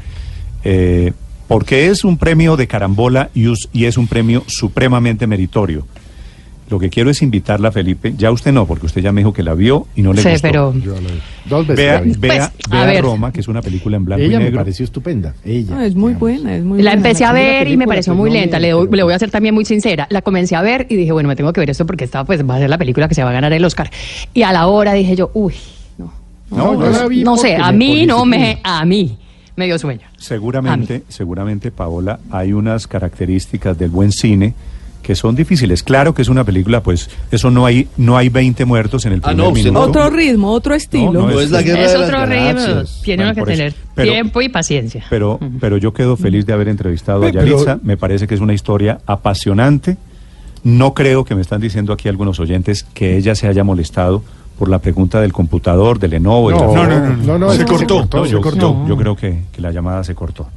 Eh, 0.64 1.12
porque 1.54 1.88
es 1.88 2.04
un 2.06 2.18
premio 2.18 2.56
de 2.56 2.66
carambola 2.68 3.30
y, 3.34 3.48
us- 3.48 3.68
y 3.74 3.86
es 3.86 3.98
un 3.98 4.08
premio 4.08 4.44
supremamente 4.48 5.28
meritorio. 5.28 5.86
Lo 6.70 6.80
que 6.80 6.90
quiero 6.90 7.10
es 7.10 7.22
invitarla, 7.22 7.70
Felipe. 7.74 8.14
Ya 8.18 8.32
usted 8.32 8.54
no, 8.54 8.66
porque 8.66 8.86
usted 8.86 9.02
ya 9.02 9.12
me 9.12 9.20
dijo 9.20 9.34
que 9.34 9.44
la 9.44 9.54
vio 9.54 9.88
y 9.94 10.02
no 10.02 10.14
le 10.14 10.22
Sí, 10.22 10.30
gustó. 10.30 10.42
pero 10.48 10.74
Yo 10.80 10.94
la 10.94 11.00
vi. 11.02 11.20
Dos 11.44 11.68
veces 11.68 11.86
Vea, 11.86 12.02
vea, 12.18 12.50
Pues, 12.56 12.72
a 12.72 12.76
vea 12.78 12.86
ver. 12.86 13.04
Roma, 13.04 13.34
que 13.34 13.42
es 13.42 13.50
una 13.50 13.62
película 13.62 13.98
en 13.98 14.06
blanco 14.06 14.24
Ella 14.24 14.36
y 14.36 14.38
me 14.38 14.44
negro. 14.46 14.60
pareció 14.60 14.86
estupenda. 14.86 15.34
Ella. 15.44 15.76
No, 15.76 15.82
es 15.82 15.96
muy 15.96 16.14
digamos. 16.14 16.20
buena, 16.22 16.56
es 16.56 16.64
muy 16.64 16.82
La 16.82 16.92
buena. 16.92 17.08
empecé 17.10 17.26
a 17.26 17.34
la 17.34 17.34
ver 17.34 17.68
y 17.68 17.76
me 17.76 17.86
pareció 17.86 18.14
pues, 18.14 18.20
muy 18.20 18.30
no 18.30 18.36
lenta. 18.38 18.56
me- 18.56 18.62
Le, 18.62 18.72
doy- 18.72 18.86
pero- 18.86 18.96
le 18.96 19.04
voy 19.04 19.14
a 19.14 19.20
ser 19.20 19.30
también 19.32 19.54
muy 19.54 19.66
sincera. 19.66 20.08
La 20.10 20.22
comencé 20.22 20.56
a 20.56 20.62
ver 20.62 20.88
y 20.90 20.96
dije, 20.96 21.12
bueno, 21.12 21.28
me 21.28 21.36
tengo 21.36 21.52
que 21.52 21.60
ver 21.60 21.70
esto 21.70 21.86
porque 21.86 22.06
esta 22.06 22.24
pues 22.24 22.50
va 22.50 22.56
a 22.56 22.60
ser 22.60 22.70
la 22.70 22.78
película 22.78 23.10
que 23.10 23.16
se 23.16 23.24
va 23.26 23.32
a 23.32 23.34
ganar 23.34 23.52
el 23.52 23.66
Oscar. 23.66 23.92
Y 24.34 24.44
a 24.44 24.54
la 24.54 24.68
hora 24.68 24.94
dije 24.94 25.18
yo, 25.18 25.30
uy, 25.34 25.56
no. 25.98 26.14
No, 26.52 26.80
yo 26.80 26.90
la 26.90 27.08
vi 27.10 27.22
no 27.26 27.36
sé, 27.36 27.58
a 27.58 27.74
me- 27.74 27.78
mí 27.80 28.06
no 28.06 28.24
me, 28.24 28.60
a 28.64 28.86
mí 28.86 29.18
me 29.56 29.66
dio 29.66 29.78
sueño. 29.80 30.08
Seguramente, 30.18 31.04
seguramente, 31.10 31.72
Paola, 31.72 32.20
hay 32.32 32.54
unas 32.54 32.88
características 32.88 33.78
del 33.78 33.90
buen 33.90 34.12
cine 34.12 34.54
que 35.04 35.16
son 35.16 35.36
difíciles. 35.36 35.82
Claro 35.82 36.14
que 36.14 36.22
es 36.22 36.30
una 36.30 36.44
película, 36.44 36.84
pues 36.84 37.10
eso 37.32 37.50
no 37.50 37.66
hay 37.66 37.88
no 37.98 38.18
hay 38.18 38.30
20 38.30 38.66
muertos 38.66 39.04
en 39.08 39.14
el 39.14 39.20
Ah, 39.24 39.30
primer 39.30 39.38
no, 39.46 39.50
usted 39.50 39.64
minuto. 39.66 39.82
Otro 39.82 40.10
ritmo, 40.12 40.52
otro 40.52 40.76
estilo. 40.76 41.12
no, 41.12 41.28
No 41.32 41.40
es 41.42 41.50
la 41.50 41.64
guerra 41.64 41.86
es 41.86 41.92
de 41.94 41.98
las 41.98 42.08
otro 42.08 42.26
ritmo. 42.28 42.84
Tiene 43.04 43.24
Bueno, 43.24 43.34
uno 43.40 43.46
que 43.46 43.52
tener 43.52 43.76
Pero- 43.96 44.12
tiempo 44.12 44.42
y 44.44 44.50
paciencia. 44.50 45.04
Pero, 45.10 45.40
pero 45.60 45.78
yo 45.78 45.92
quedo 45.92 46.18
feliz 46.18 46.46
de 46.46 46.54
haber 46.54 46.68
entrevistado 46.68 47.24
a 47.26 47.32
Yalitza. 47.32 47.80
Me 47.82 47.98
parece 47.98 48.28
que 48.28 48.36
es 48.36 48.42
una 48.42 48.54
historia 48.54 49.00
apasionante. 49.08 49.98
No 50.64 50.94
creo 50.94 51.26
que 51.26 51.34
me 51.34 51.42
están 51.42 51.60
diciendo 51.62 51.94
aquí 51.94 52.08
algunos 52.08 52.40
oyentes 52.40 52.84
que 52.94 53.18
ella 53.18 53.34
se 53.34 53.48
haya 53.48 53.64
molestado 53.64 54.24
por 54.62 54.69
la 54.69 54.78
pregunta 54.78 55.19
del 55.19 55.34
computador, 55.34 55.97
del 55.97 56.12
Lenovo. 56.12 56.52
No, 56.52 56.58
la- 56.60 56.65
No, 56.67 56.88
no, 56.88 57.00
no, 57.00 57.15
no, 57.17 57.24
No, 57.24 57.39
no, 57.47 57.52
se 57.52 57.65
cortó, 57.65 58.08
se 58.26 58.32
yo, 58.32 58.41
cortó. 58.41 58.60
yo- 58.84 58.89
yo 58.89 58.95
creo 58.95 59.15
que, 59.15 59.39
que 59.52 59.60
la 59.60 59.71
llamada 59.71 60.04
se 60.04 60.13
cortó. 60.13 60.47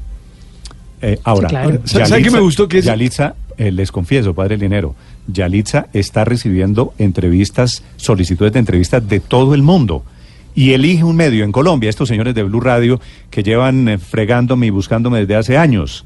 Eh, 1.01 1.19
ahora, 1.25 1.49
claro. 1.49 1.71
Ahora, 1.71 1.81
¿sabe- 1.87 2.05
sabe 2.07 2.23
qué 2.23 2.31
me 2.31 2.41
gustó? 2.41 2.69
Que 2.69 2.81
es- 2.81 2.85
Yalitza, 2.85 3.35
eh, 3.57 3.73
les 3.73 3.91
confieso, 3.91 4.35
padre 4.35 4.59
Linero, 4.59 4.95
Yalitza 5.27 5.87
está 5.95 6.27
recibiendo 6.27 6.93
entrevistas, 6.99 7.83
solicitudes 7.97 8.53
de 8.53 8.59
entrevistas 8.59 9.09
de 9.09 9.21
todo 9.21 9.55
el 9.55 9.63
mundo. 9.63 10.03
Y 10.55 10.73
elige 10.75 11.03
un 11.03 11.17
medio 11.17 11.43
en 11.43 11.51
Colombia, 11.51 11.89
estos 11.89 12.07
señores 12.11 12.35
de 12.35 12.43
Blue 12.43 12.61
Radio 12.61 13.01
que 13.31 13.43
llevan 13.43 13.89
eh, 13.89 13.97
fregándome 13.97 14.67
y 14.67 14.71
buscándome 14.71 15.21
desde 15.21 15.37
hace 15.37 15.57
años. 15.57 16.05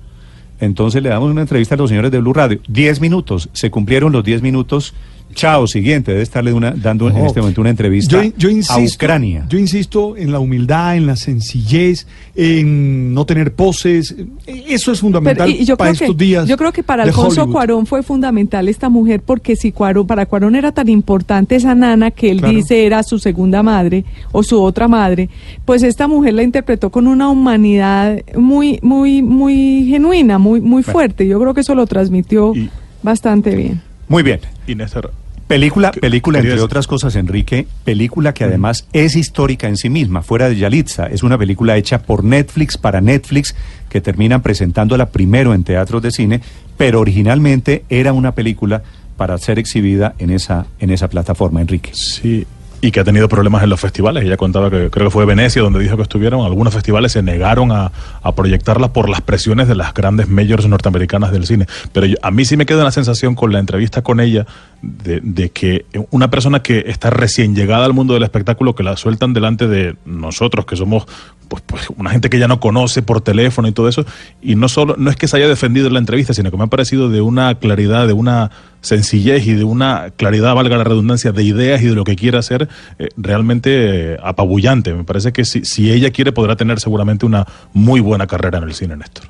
Entonces 0.60 1.02
le 1.02 1.08
damos 1.08 1.32
una 1.32 1.40
entrevista 1.40 1.74
a 1.74 1.78
los 1.78 1.90
señores 1.90 2.12
de 2.12 2.18
Blue 2.18 2.32
Radio. 2.32 2.60
Diez 2.68 3.00
minutos, 3.00 3.48
se 3.54 3.72
cumplieron 3.72 4.12
los 4.12 4.22
diez 4.22 4.40
minutos 4.40 4.94
Chao, 5.38 5.68
siguiente, 5.68 6.10
debe 6.10 6.24
estarle 6.24 6.52
una, 6.52 6.72
dando 6.72 7.08
en 7.08 7.16
este 7.18 7.38
momento 7.38 7.60
una 7.60 7.70
entrevista 7.70 8.24
Yo, 8.24 8.32
yo 8.36 8.50
insisto, 8.50 8.74
a 8.74 8.82
Ucrania. 8.82 9.46
Yo 9.48 9.56
insisto 9.56 10.16
en 10.16 10.32
la 10.32 10.40
humildad, 10.40 10.96
en 10.96 11.06
la 11.06 11.14
sencillez, 11.14 12.08
en 12.34 13.14
no 13.14 13.24
tener 13.24 13.54
poses. 13.54 14.16
Eso 14.46 14.90
es 14.90 14.98
fundamental 14.98 15.46
Pero, 15.46 15.56
y- 15.56 15.62
y 15.62 15.64
yo 15.64 15.76
para 15.76 15.90
creo 15.92 16.06
estos 16.08 16.16
que, 16.16 16.24
días. 16.24 16.48
Yo 16.48 16.56
creo 16.56 16.72
que 16.72 16.82
para 16.82 17.04
Alfonso 17.04 17.42
Hollywood. 17.42 17.52
Cuarón 17.52 17.86
fue 17.86 18.02
fundamental 18.02 18.68
esta 18.68 18.88
mujer 18.88 19.20
porque 19.24 19.54
si 19.54 19.70
Cuarón, 19.70 20.08
para 20.08 20.26
Cuarón 20.26 20.56
era 20.56 20.72
tan 20.72 20.88
importante 20.88 21.54
esa 21.54 21.72
nana 21.76 22.10
que 22.10 22.32
él 22.32 22.38
Claro. 22.40 22.54
dice 22.56 22.84
era 22.84 23.04
su 23.04 23.20
segunda 23.20 23.62
madre 23.62 24.04
o 24.32 24.42
su 24.42 24.60
otra 24.60 24.88
madre, 24.88 25.28
pues 25.64 25.84
esta 25.84 26.08
mujer 26.08 26.34
la 26.34 26.42
interpretó 26.42 26.90
con 26.90 27.06
una 27.06 27.28
humanidad 27.28 28.18
muy, 28.36 28.80
muy, 28.82 29.22
muy 29.22 29.86
genuina, 29.88 30.38
muy, 30.38 30.60
muy 30.60 30.82
fuerte. 30.82 31.28
Yo 31.28 31.38
creo 31.40 31.54
que 31.54 31.60
eso 31.60 31.76
lo 31.76 31.86
transmitió 31.86 32.56
Y- 32.56 32.68
bastante 33.04 33.54
bien. 33.54 33.82
Muy 34.08 34.24
bien. 34.24 34.40
Y 34.66 34.74
Néstor, 34.74 35.12
Película, 35.48 35.92
película 35.92 36.40
entre 36.40 36.60
otras 36.60 36.86
cosas, 36.86 37.16
Enrique, 37.16 37.66
película 37.82 38.34
que 38.34 38.44
además 38.44 38.86
es 38.92 39.16
histórica 39.16 39.66
en 39.66 39.78
sí 39.78 39.88
misma, 39.88 40.20
fuera 40.20 40.46
de 40.50 40.56
Yalitza. 40.56 41.06
Es 41.06 41.22
una 41.22 41.38
película 41.38 41.78
hecha 41.78 42.02
por 42.02 42.22
Netflix 42.22 42.76
para 42.76 43.00
Netflix 43.00 43.54
que 43.88 44.02
terminan 44.02 44.42
presentándola 44.42 45.08
primero 45.08 45.54
en 45.54 45.64
teatros 45.64 46.02
de 46.02 46.10
cine, 46.10 46.42
pero 46.76 47.00
originalmente 47.00 47.84
era 47.88 48.12
una 48.12 48.32
película 48.32 48.82
para 49.16 49.38
ser 49.38 49.58
exhibida 49.58 50.14
en 50.18 50.30
esa 50.30 50.66
en 50.80 50.90
esa 50.90 51.08
plataforma, 51.08 51.62
Enrique. 51.62 51.92
Sí, 51.94 52.46
y 52.80 52.90
que 52.90 53.00
ha 53.00 53.04
tenido 53.04 53.28
problemas 53.28 53.62
en 53.62 53.70
los 53.70 53.80
festivales. 53.80 54.24
Ella 54.24 54.36
contaba 54.36 54.70
que 54.70 54.90
creo 54.90 55.06
que 55.06 55.10
fue 55.10 55.24
Venecia 55.24 55.62
donde 55.62 55.80
dijo 55.80 55.96
que 55.96 56.02
estuvieron. 56.02 56.44
Algunos 56.44 56.72
festivales 56.74 57.12
se 57.12 57.22
negaron 57.22 57.72
a, 57.72 57.90
proyectarla 58.36 58.92
por 58.92 59.08
las 59.08 59.20
presiones 59.22 59.68
de 59.68 59.74
las 59.74 59.94
grandes 59.94 60.28
majors 60.28 60.66
norteamericanas 60.68 61.32
del 61.32 61.46
cine. 61.46 61.66
Pero 61.92 62.06
yo- 62.06 62.16
a 62.22 62.30
mí 62.30 62.44
sí 62.44 62.56
me 62.56 62.66
queda 62.66 62.82
una 62.82 62.90
sensación 62.92 63.34
con 63.34 63.52
la 63.52 63.58
entrevista 63.58 64.02
con 64.02 64.20
ella 64.20 64.46
de, 64.82 65.20
de 65.22 65.50
que 65.50 65.86
una 66.10 66.30
persona 66.30 66.60
que 66.62 66.84
está 66.86 67.10
recién 67.10 67.54
llegada 67.56 67.84
al 67.86 67.94
mundo 67.94 68.14
del 68.14 68.22
espectáculo, 68.22 68.74
que 68.74 68.82
la 68.82 68.96
sueltan 68.96 69.32
delante 69.32 69.66
de 69.66 69.96
nosotros, 70.04 70.66
que 70.66 70.76
somos 70.76 71.06
pues, 71.48 71.62
pues 71.66 71.88
una 71.96 72.10
gente 72.10 72.30
que 72.30 72.38
ya 72.38 72.48
no 72.48 72.60
conoce 72.60 73.02
por 73.02 73.20
teléfono 73.20 73.68
y 73.68 73.72
todo 73.72 73.88
eso, 73.88 74.04
y 74.40 74.54
no 74.54 74.68
solo, 74.68 74.94
no 74.98 75.10
es 75.10 75.16
que 75.16 75.26
se 75.28 75.36
haya 75.36 75.48
defendido 75.48 75.88
en 75.88 75.94
la 75.94 75.98
entrevista, 75.98 76.34
sino 76.34 76.50
que 76.50 76.56
me 76.56 76.64
ha 76.64 76.68
parecido 76.68 77.08
de 77.08 77.20
una 77.20 77.54
claridad, 77.56 78.06
de 78.06 78.12
una 78.12 78.50
sencillez 78.80 79.46
y 79.46 79.54
de 79.54 79.64
una 79.64 80.10
claridad, 80.16 80.54
valga 80.54 80.76
la 80.76 80.84
redundancia, 80.84 81.32
de 81.32 81.42
ideas 81.42 81.82
y 81.82 81.86
de 81.86 81.94
lo 81.94 82.04
que 82.04 82.16
quiere 82.16 82.38
hacer, 82.38 82.68
eh, 82.98 83.08
realmente 83.16 84.12
eh, 84.12 84.16
apabullante. 84.22 84.94
Me 84.94 85.04
parece 85.04 85.32
que 85.32 85.44
si, 85.44 85.64
si 85.64 85.90
ella 85.90 86.10
quiere 86.10 86.32
podrá 86.32 86.56
tener 86.56 86.80
seguramente 86.80 87.26
una 87.26 87.46
muy 87.72 88.00
buena 88.00 88.26
carrera 88.26 88.58
en 88.58 88.64
el 88.64 88.74
cine, 88.74 88.96
Néstor. 88.96 89.24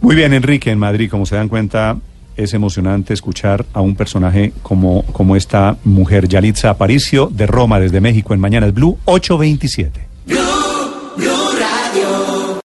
Muy 0.00 0.16
bien, 0.16 0.32
Enrique, 0.32 0.70
en 0.70 0.78
Madrid, 0.78 1.08
como 1.10 1.24
se 1.24 1.36
dan 1.36 1.48
cuenta, 1.48 1.96
es 2.36 2.52
emocionante 2.52 3.14
escuchar 3.14 3.64
a 3.72 3.80
un 3.80 3.94
personaje 3.94 4.52
como, 4.62 5.04
como 5.06 5.36
esta 5.36 5.76
mujer, 5.84 6.28
Yalitza 6.28 6.70
Aparicio, 6.70 7.28
de 7.32 7.46
Roma, 7.46 7.80
desde 7.80 8.00
México, 8.00 8.34
en 8.34 8.40
Mañanas 8.40 8.74
Blue, 8.74 8.98
827. 9.04 10.08